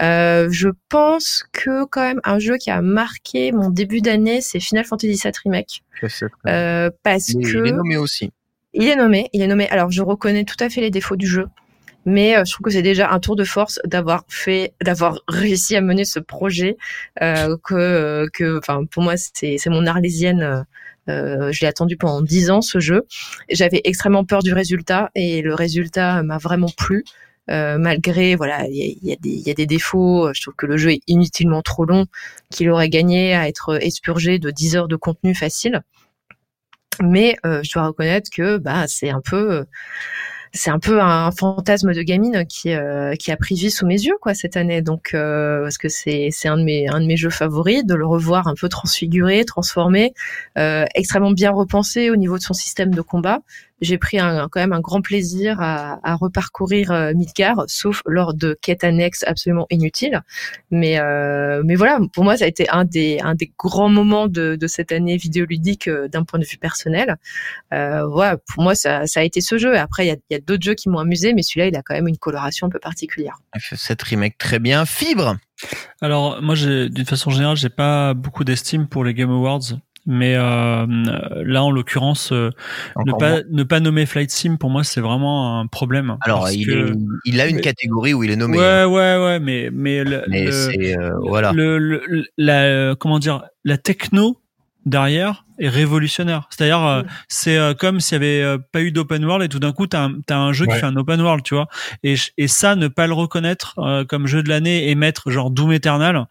[0.00, 4.60] Euh, je pense que quand même un jeu qui a marqué mon début d'année, c'est
[4.60, 5.82] Final Fantasy VII Remake,
[6.46, 8.32] euh, parce Il que est nommé aussi.
[8.72, 9.68] il est nommé, il est nommé.
[9.68, 11.46] Alors je reconnais tout à fait les défauts du jeu,
[12.06, 15.76] mais euh, je trouve que c'est déjà un tour de force d'avoir fait, d'avoir réussi
[15.76, 16.76] à mener ce projet.
[17.22, 20.64] Euh, que, que, enfin, pour moi, c'est c'est mon arlésienne.
[21.08, 23.06] Euh, euh, je l'ai attendu pendant dix ans ce jeu.
[23.50, 27.04] J'avais extrêmement peur du résultat et le résultat m'a vraiment plu.
[27.50, 30.32] Euh, malgré voilà, il y y, y a des défauts.
[30.32, 32.06] Je trouve que le jeu est inutilement trop long,
[32.50, 35.82] qu'il aurait gagné à être expurgé de 10 heures de contenu facile.
[37.02, 39.64] Mais euh, je dois reconnaître que bah c'est un peu euh,
[40.52, 44.00] c'est un peu un fantasme de gamine qui euh, qui a pris vie sous mes
[44.00, 44.82] yeux quoi cette année.
[44.82, 47.94] Donc euh, parce que c'est c'est un de mes un de mes jeux favoris de
[47.94, 50.12] le revoir un peu transfiguré, transformé,
[50.58, 53.40] euh, extrêmement bien repensé au niveau de son système de combat.
[53.80, 58.34] J'ai pris un, quand même un grand plaisir à, à reparcourir euh, Midgar, sauf lors
[58.34, 60.20] de quêtes annexes absolument inutiles.
[60.70, 64.28] Mais euh, mais voilà, pour moi ça a été un des un des grands moments
[64.28, 67.16] de, de cette année vidéoludique euh, d'un point de vue personnel.
[67.72, 69.74] Euh, voilà, pour moi ça, ça a été ce jeu.
[69.74, 71.68] Et après il y a, il y a d'autres jeux qui m'ont amusé, mais celui-là
[71.68, 73.38] il a quand même une coloration un peu particulière.
[73.54, 74.84] Il fait cette remake très bien.
[74.84, 75.36] Fibre?
[76.00, 79.60] Alors moi, j'ai- d'une façon générale, j'ai pas beaucoup d'estime pour les Game Awards,
[80.12, 80.86] Mais euh,
[81.44, 82.50] là, en l'occurrence, euh,
[83.06, 83.42] ne pas moins.
[83.48, 86.16] ne pas nommer Flight Sim pour moi, c'est vraiment un problème.
[86.22, 86.96] Alors, il, que- est-
[87.26, 88.58] il a une catégorie où il est nommé.
[88.58, 91.52] Ouais, ouais, ouais, mais mais le, mais le- euh, voilà.
[91.52, 94.39] le, le- le- la euh, comment dire la techno
[94.86, 96.48] derrière est révolutionnaire.
[96.50, 99.58] C'est-à-dire euh, c'est euh, comme s'il y avait euh, pas eu d'open world et tout
[99.58, 101.68] d'un coup t'as un, t'as un jeu qui fait un open world, tu vois.
[102.02, 105.50] Et, et ça ne pas le reconnaître euh, comme jeu de l'année et mettre genre
[105.50, 106.26] Doom Eternal,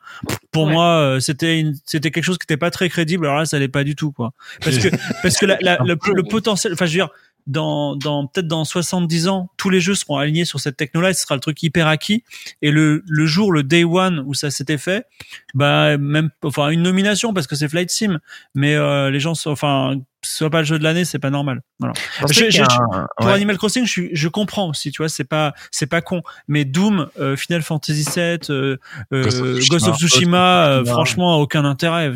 [0.52, 0.74] pour Ouais.
[0.74, 3.26] moi euh, c'était une- c'était quelque chose qui était pas très crédible.
[3.28, 4.32] Alors là ça l'est pas du tout quoi.
[4.64, 4.88] Parce que
[5.22, 7.10] parce que la, la- le, le potentiel, enfin je veux dire
[7.50, 11.14] dans, dans peut-être dans 70 ans, tous les jeux seront alignés sur cette techno-là et
[11.14, 12.24] ce sera le truc hyper acquis.
[12.62, 15.06] Et le, le jour, le day one où ça s'était fait,
[15.54, 18.20] bah même, enfin une nomination parce que c'est Flight Sim,
[18.56, 21.62] mais euh, les gens, sont, enfin, soit pas le jeu de l'année, c'est pas normal.
[21.80, 21.94] Voilà.
[22.30, 23.34] Je Je- un- Pour ouais.
[23.34, 26.22] Animal Crossing, je, je comprends aussi, tu vois, c'est pas c'est pas con.
[26.48, 28.78] Mais Doom, euh, Final Fantasy VII, euh,
[29.14, 32.14] euh, Ghost of Tsushima, Ghost of Tsushima, euh, franchement, aucun intérêt.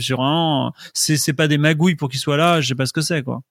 [0.94, 2.62] C'est c'est pas des magouilles pour qu'ils soient là.
[2.62, 3.42] Je sais pas ce que c'est quoi.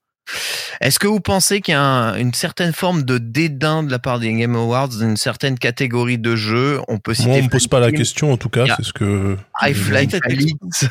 [0.80, 3.98] Est-ce que vous pensez qu'il y a un- une certaine forme de dédain de la
[3.98, 6.80] part des Game Awards d'une certaine catégorie de jeux?
[6.88, 8.82] On peut citer Moi, on me pose pas la Flight question, en tout cas, c'est
[8.84, 9.36] ce que.
[9.60, 10.86] High-Flight Peut-être Alix,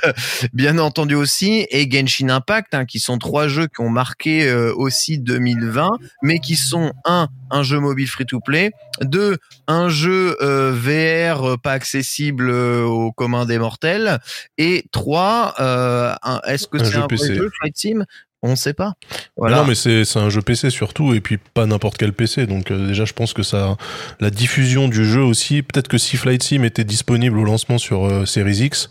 [0.53, 4.73] bien entendu aussi, et Genshin Impact, hein, qui sont trois jeux qui ont marqué euh,
[4.75, 5.89] aussi 2020,
[6.21, 8.71] mais qui sont un, un jeu mobile free-to-play,
[9.01, 14.19] deux, un jeu euh, VR euh, pas accessible euh, au commun des mortels,
[14.57, 17.35] et trois, un- est-ce que Un c'est jeu un vrai PC.
[17.35, 18.05] jeu Flight Sim
[18.43, 18.93] On ne sait pas.
[19.37, 19.57] Voilà.
[19.57, 22.47] Non, mais c'est c'est un jeu PC surtout, et puis pas n'importe quel PC.
[22.47, 23.77] Donc euh, déjà, je pense que ça,
[24.19, 25.61] la diffusion du jeu aussi.
[25.61, 28.89] Peut-être que si Flight Sim était disponible au lancement sur euh, Series X,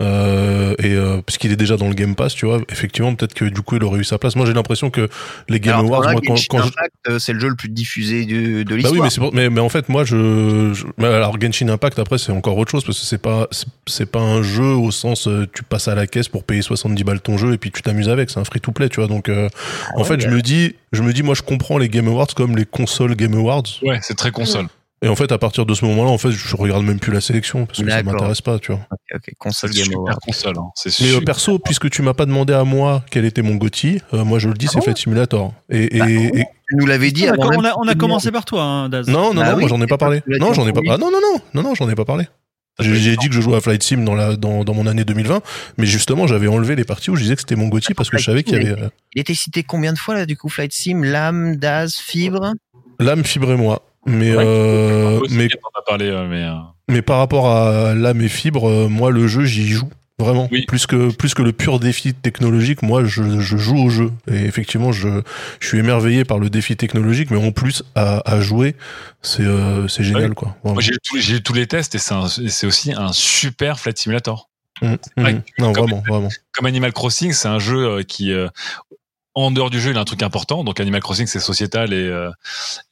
[0.00, 3.44] euh, et euh, puisqu'il est déjà dans le Game Pass, tu vois, effectivement, peut-être que
[3.44, 4.36] du coup, il aurait eu sa place.
[4.36, 5.08] Moi, j'ai l'impression que
[5.48, 7.56] les Game Alors, Awards, moi, quand, Genshin quand je, Impact, euh, c'est le jeu le
[7.56, 8.92] plus diffusé de, de Bah l'histoire.
[8.94, 11.98] oui, mais, c'est pour- mais, mais en fait, moi, je, je- mais alors Genshin Impact,
[11.98, 14.90] après, c'est encore autre chose parce que c'est pas, c'est- c'est pas un jeu au
[14.90, 17.70] sens, euh, tu passes à la caisse pour payer 70 balles ton jeu et puis
[17.72, 18.30] tu t'amuses avec.
[18.30, 19.08] C'est un free to play, tu vois.
[19.08, 19.48] Donc, euh,
[19.96, 22.28] en ouais, fait, je me dis, je me dis, moi, je comprends les Game Awards
[22.36, 23.64] comme les consoles Game Awards.
[23.82, 24.66] Ouais, c'est très console.
[25.00, 27.20] Et en fait, à partir de ce moment-là, en fait, je regarde même plus la
[27.20, 28.80] sélection parce que ça m'intéresse pas, tu vois.
[28.90, 30.54] Ok, ok, console C'est Game super console.
[30.58, 30.70] hein.
[30.74, 31.24] C'est Mais euh, super.
[31.26, 34.48] perso, puisque tu m'as pas demandé à moi quel était mon GOTY, euh, moi, je
[34.48, 35.52] le dis, c'est Flight Simulator.
[35.70, 37.94] Et, et, Bah, et- Tu nous l'avais dit On a, avant on a, on a
[37.94, 39.06] que- commencé par toi, hein, Daz.
[39.08, 40.20] Non, non, Bah non, oui, moi j'en ai pas parlé.
[40.26, 40.80] Non, j'en ai pas.
[40.88, 42.26] Ah non, non, non, non, non, j'en ai pas parlé.
[42.80, 45.42] J'ai dit que je jouais à Flight Sim dans la dans, dans mon année 2020,
[45.78, 48.18] mais justement j'avais enlevé les parties où je disais que c'était mon Gotti parce que
[48.18, 50.48] je savais qu'il y avait euh, Il était cité combien de fois là du coup
[50.48, 52.52] Flight Sim, Lame, Daz, Fibre?
[53.00, 53.82] L'âme fibre et moi.
[54.06, 54.44] Mais Ouais.
[54.46, 56.54] euh, mais euh, mais euh,
[56.88, 59.88] mais par rapport à l'âme et fibre, moi le jeu j'y joue
[60.18, 60.64] vraiment Oui.
[60.66, 62.82] plus que plus que le pur défi technologique.
[62.82, 65.08] Moi je, je joue au jeu et effectivement je
[65.60, 68.74] je suis émerveillé par le défi technologique, mais en plus à, à jouer
[69.22, 70.34] c'est euh, c'est génial Ouais.
[70.34, 70.56] quoi.
[70.64, 73.78] Moi j'ai eu tous- j'ai tous les tests et c'est un- c'est aussi un super
[73.78, 74.48] Flight Simulator.
[74.80, 75.40] Mm, vrai mm.
[75.42, 76.28] que Non comme- vraiment vraiment.
[76.52, 78.48] Comme Animal Crossing, c'est un jeu qui euh,
[79.44, 80.64] en dehors du jeu, il a un truc important.
[80.64, 82.30] Donc Animal Crossing, c'est sociétal et, euh,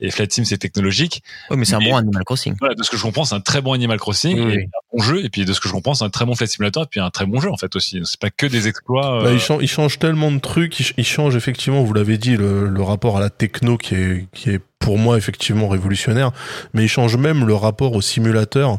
[0.00, 1.22] et Flight Sim, c'est technologique.
[1.50, 2.54] Oui, mais c'est un bon Animal Crossing.
[2.60, 4.62] Voilà, de ce que je comprends, c'est un très bon Animal Crossing Oui, et oui.
[4.64, 5.24] un bon jeu.
[5.24, 7.00] Et puis de ce que je comprends, c'est un très bon Flight Simulator et puis
[7.00, 8.00] un très bon jeu en fait aussi.
[8.04, 9.22] C'est pas que des exploits.
[9.22, 11.92] Bah, euh, il, change, il change tellement de trucs, il, ch- il change effectivement, vous
[11.94, 15.68] l'avez dit, le, le rapport à la techno qui est, qui est pour moi effectivement
[15.68, 16.30] révolutionnaire,
[16.74, 18.78] mais il change même le rapport au simulateur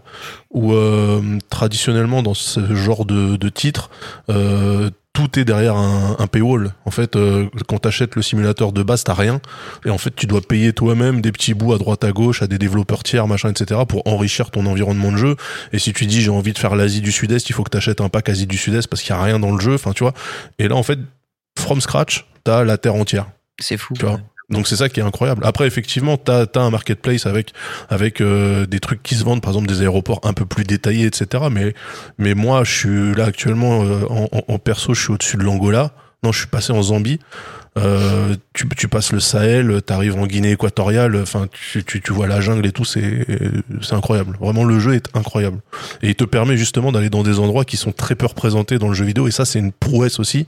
[0.51, 3.89] où euh, traditionnellement dans ce genre de, de titre,
[4.29, 6.75] euh, tout est derrière un, un paywall.
[6.85, 9.41] En fait, euh, quand t'achètes le simulateur de base, t'as rien.
[9.83, 12.47] Et en fait, tu dois payer toi-même des petits bouts à droite à gauche à
[12.47, 13.81] des développeurs tiers, machin, etc.
[13.87, 15.35] pour enrichir ton environnement de jeu.
[15.73, 17.99] Et si tu dis j'ai envie de faire l'Asie du Sud-Est, il faut que t'achètes
[17.99, 19.73] un pack Asie du Sud-Est parce qu'il y a rien dans le jeu.
[19.73, 20.13] Enfin, tu vois.
[20.59, 20.99] Et là, en fait,
[21.57, 23.25] from scratch, t'as la terre entière.
[23.59, 23.95] C'est fou.
[23.97, 24.19] Tu vois.
[24.49, 25.43] Donc c'est ça qui est incroyable.
[25.45, 27.51] Après effectivement, t'as as un marketplace avec
[27.89, 31.05] avec euh, des trucs qui se vendent, par exemple des aéroports un peu plus détaillés,
[31.05, 31.45] etc.
[31.51, 31.73] Mais
[32.17, 35.91] mais moi, je suis là actuellement euh, en, en- perso, je suis au-dessus de l'Angola.
[36.23, 37.19] Non, je suis passé en Zambie.
[37.77, 41.15] Euh, tu, passes le Sahel, t'arrives en Guinée équatoriale.
[41.21, 42.85] Enfin, tu, tu, tu vois la jungle et tout.
[42.85, 43.25] C'est
[43.83, 44.35] c'est incroyable.
[44.41, 45.59] Vraiment, le jeu est incroyable.
[46.01, 48.87] Et il te permet justement d'aller dans des endroits qui sont très peu représentés dans
[48.87, 49.27] le jeu vidéo.
[49.27, 50.47] Et ça, c'est une prouesse aussi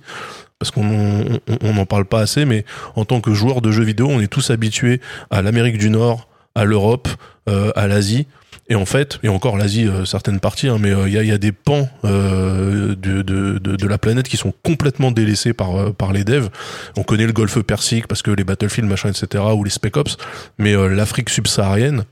[0.60, 3.84] parce qu'on on- on n'en parle pas assez, mais en tant que joueur de jeux
[3.84, 4.99] vidéo, on est tous habitués
[5.32, 7.07] à l'Amérique du Nord, à l'Europe,
[7.47, 8.28] euh, à l'Asie.
[8.72, 11.24] Et en fait, et encore l'Asie, euh, certaines parties, hein, mais euh, il y, a,
[11.24, 15.53] y a des pans euh, de, de, de, de la planète qui sont complètement délaissés
[15.53, 16.49] par, euh, par les devs.
[16.95, 20.18] On connaît le Golfe Persique parce que les Battlefield, machin, etc., ou les Spec Ops,
[20.60, 22.03] mais euh, l'Afrique subsaharienne,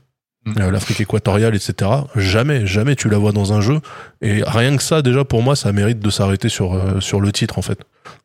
[0.46, 0.52] Mm.
[0.60, 3.80] euh, l'Afrique équatoriale, etc., jamais, jamais tu la vois dans un jeu.
[4.22, 7.32] Et rien que ça, déjà, pour moi, ça mérite de s'arrêter sur, euh, sur le
[7.32, 7.78] titre, en fait.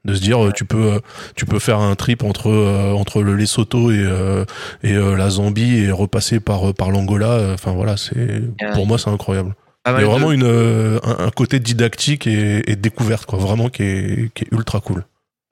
[0.05, 0.99] De se dire, euh, tu peux, euh,
[1.35, 4.43] tu peux faire un trip entre, euh, entre le Lesotho et, euh,
[4.83, 7.53] et la Zambie et repasser par, par l'Angola.
[7.53, 8.41] Enfin, voilà, c'est,
[8.73, 9.55] pour moi, c'est incroyable.
[9.85, 13.83] Il y a vraiment une, un, un côté didactique et, et découverte, quoi, vraiment qui
[13.83, 15.03] est, qui est ultra cool.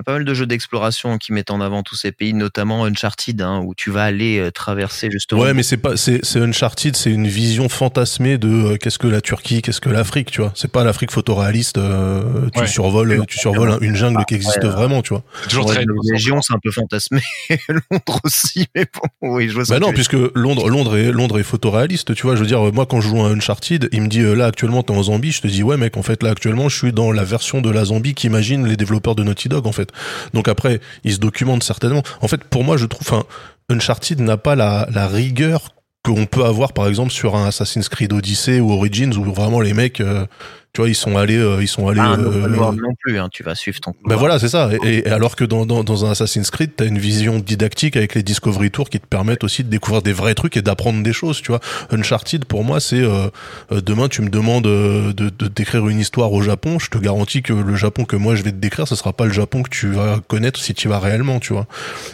[0.04, 3.62] Pas mal de jeux d'exploration qui mettent en avant tous ces pays, notamment Uncharted, hein,
[3.64, 5.42] où tu vas aller euh, traverser justement.
[5.42, 9.08] Ouais, mais c'est pas, c'est, c'est Uncharted, c'est une vision fantasmée de euh, qu'est-ce que
[9.08, 10.52] la Turquie, qu'est-ce que l'Afrique, tu vois.
[10.56, 11.78] C'est pas l'Afrique photoréaliste.
[11.78, 12.68] euh, tu Ouais.
[12.68, 15.24] survoles, tu survoles une jungle qui existe Ouais, vraiment, tu vois.
[15.50, 17.22] Toujours Ouais, très Légion, c'est un peu fantasmé.
[17.70, 18.86] Londres aussi, mais
[19.22, 19.74] bon, oui, je vois ça.
[19.74, 22.36] Bah non, puisque Londres, Londres est, Londres est photoréaliste, tu vois.
[22.36, 24.84] Je veux dire, moi, quand je joue à Uncharted, il me dit, euh, là, actuellement,
[24.84, 25.32] t'es en Zambie.
[25.32, 27.70] Je te dis, ouais, mec, en fait, là, actuellement, je suis dans la version de
[27.70, 29.91] la Zambie qu'imagine les développeurs de Naughty Dog, en fait.
[30.34, 32.04] Donc après, ils se documentent certainement.
[32.22, 33.26] En fait, pour moi, je trouve, enfin,
[33.70, 35.70] Uncharted n'a pas la, la rigueur
[36.04, 39.74] qu'on peut avoir, par exemple, sur un Assassin's Creed Odyssey ou Origins, où vraiment les
[39.74, 40.26] mecs, euh,
[40.74, 42.00] tu vois, ils sont allés, euh, ils sont allés.
[42.02, 43.94] Ah, un euh, world non plus, hein, tu vas suivre ton.
[44.06, 44.70] ben voilà, c'est ça.
[44.84, 48.16] Et, et alors que dans, dans, dans un Assassin's Creed, t'as une vision didactique avec
[48.16, 51.14] les Discovery Tours qui te permettent aussi de découvrir des vrais trucs et d'apprendre des
[51.14, 51.60] choses, tu vois.
[51.92, 53.30] Uncharted, pour moi, c'est euh,
[53.72, 57.42] euh, demain tu me demandes de, de décrire une histoire au Japon, je te garantis
[57.42, 59.70] que le Japon que moi je vais te décrire, ce sera pas le Japon que
[59.70, 61.68] tu vas connaître si tu y vas réellement, tu vois.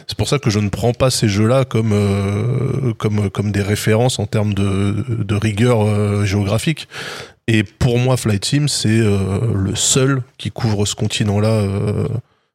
[0.08, 3.62] C'est pour ça que je ne prends pas ces jeux-là comme euh, comme comme des
[3.62, 6.88] références en termes de, de rigueur euh, géographique.
[7.48, 12.08] Et pour moi, Flight Sim, c'est euh, le seul qui couvre ce continent-là euh,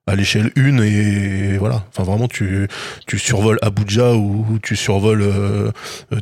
[0.08, 1.84] à l'échelle 1 et voilà.
[1.90, 2.66] Enfin, vraiment, tu,
[3.06, 5.70] tu survoles Abuja ou, tu survoles, euh,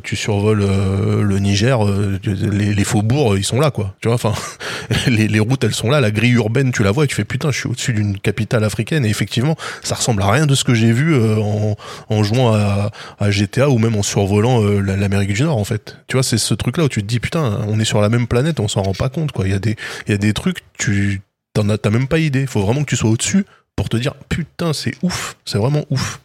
[0.03, 3.95] tu survoles euh, le Niger, euh, les, les faubourgs, ils sont là, quoi.
[3.99, 4.33] Tu vois, enfin,
[5.07, 5.99] les, les routes, elles sont là.
[5.99, 8.63] La grille urbaine, tu la vois et tu fais putain, je suis au-dessus d'une capitale
[8.63, 9.03] africaine.
[9.03, 11.75] Et effectivement, ça ressemble à rien de ce que j'ai vu euh, en,
[12.09, 15.63] en jouant à, à GTA ou même en survolant euh, la- l'Amérique du Nord, en
[15.65, 15.97] fait.
[16.07, 18.27] Tu vois, c'est ce truc-là où tu te dis putain, on est sur la même
[18.27, 19.47] planète, on s'en rend pas compte, quoi.
[19.47, 19.75] Il y a des,
[20.07, 21.21] il y a des trucs, tu
[21.53, 22.45] t'en as, t'as même pas idée.
[22.45, 23.43] Faut vraiment que tu sois au-dessus
[23.75, 26.19] pour te dire putain, c'est ouf, c'est vraiment ouf.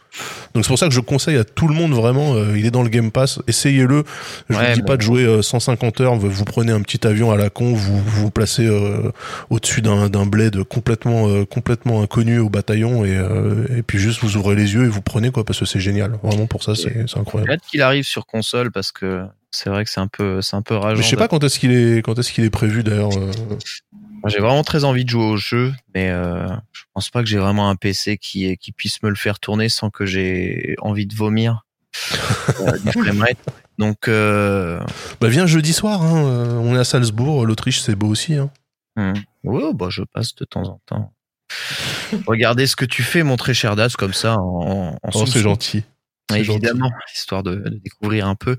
[0.55, 2.71] Donc c'est pour ça que je conseille à tout le monde vraiment, euh, il est
[2.71, 4.03] dans le Game Pass, essayez-le.
[4.49, 7.29] Je Ouais, vous dis pas de jouer euh, 150 heures, vous, prenez un petit avion
[7.31, 9.11] à la con, vous vous, vous placez euh,
[9.51, 14.21] au-dessus d'un d'un bled complètement euh, complètement inconnu au bataillon et, euh, et puis juste
[14.23, 16.17] vous ouvrez les yeux et vous prenez quoi parce que c'est génial.
[16.23, 17.51] Vraiment pour ça c'est c'est J'ai incroyable.
[17.51, 20.63] hâte qu'il arrive sur console parce que c'est vrai que c'est un peu, c'est un
[20.63, 20.97] peu rageant.
[20.97, 23.09] Mais je sais pas quand est-ce qu'il est quand est-ce qu'il est prévu d'ailleurs.
[24.27, 27.37] J'ai vraiment très envie de jouer au jeu, mais euh, je pense pas que j'ai
[27.37, 31.15] vraiment un PC qui, qui puisse me le faire tourner sans que j'ai envie de
[31.15, 31.63] vomir.
[32.59, 33.33] Euh.
[33.77, 34.79] Donc, euh,
[35.21, 38.35] Bah viens jeudi soir, hein, euh, on est à Salzbourg, l'Autriche c'est beau aussi.
[38.35, 38.49] Hein.
[38.95, 39.13] hmm.
[39.43, 41.13] ouais, bah, je passe de temps en temps.
[42.25, 45.41] Regardez ce que tu fais, mon très cher Das, comme ça, en, en Oh c'est
[45.41, 45.83] gentil.
[46.29, 48.57] C'est Évidemment, histoire de, de découvrir un peu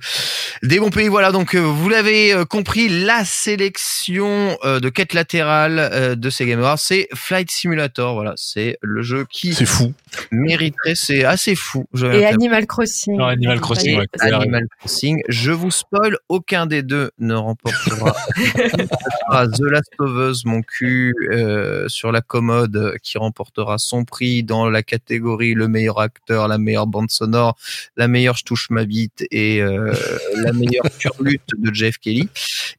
[0.63, 1.09] des bons pays.
[1.09, 6.31] Voilà, donc euh, vous l'avez euh, compris, la sélection euh, de quête latérale euh, de
[6.31, 8.15] ces Game Awards, c'est Flight Simulator.
[8.15, 9.93] Voilà, c'est le jeu qui C'est fou.
[10.31, 11.85] mériterait, c'est assez fou.
[11.93, 12.25] je Et.
[12.25, 13.19] Animal Crossing.
[13.19, 14.07] Non, Animal Crossing, ouais.
[14.21, 15.21] Animal Crossing.
[15.29, 18.15] Je vous spoil, aucun des deux ne remportera.
[18.35, 18.43] Ce
[19.29, 24.43] sera The Last of Us, mon cul, euh, sur la commode, qui remportera son prix
[24.43, 27.58] dans la catégorie le meilleur acteur, la meilleure bande sonore,
[27.97, 29.93] la meilleure je touche ma bite et euh,
[30.37, 32.29] la meilleure turlute de Jeff Kelly.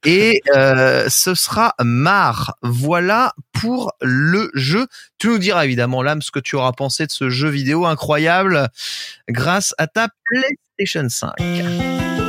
[0.06, 2.56] Et euh, ce sera Mar.
[2.62, 4.88] Voilà pour le jeu.
[5.18, 8.70] Tu nous diras évidemment, Lame, ce que tu auras pensé de ce jeu vidéo incroyable
[9.28, 12.29] grâce à ta PlayStation 5.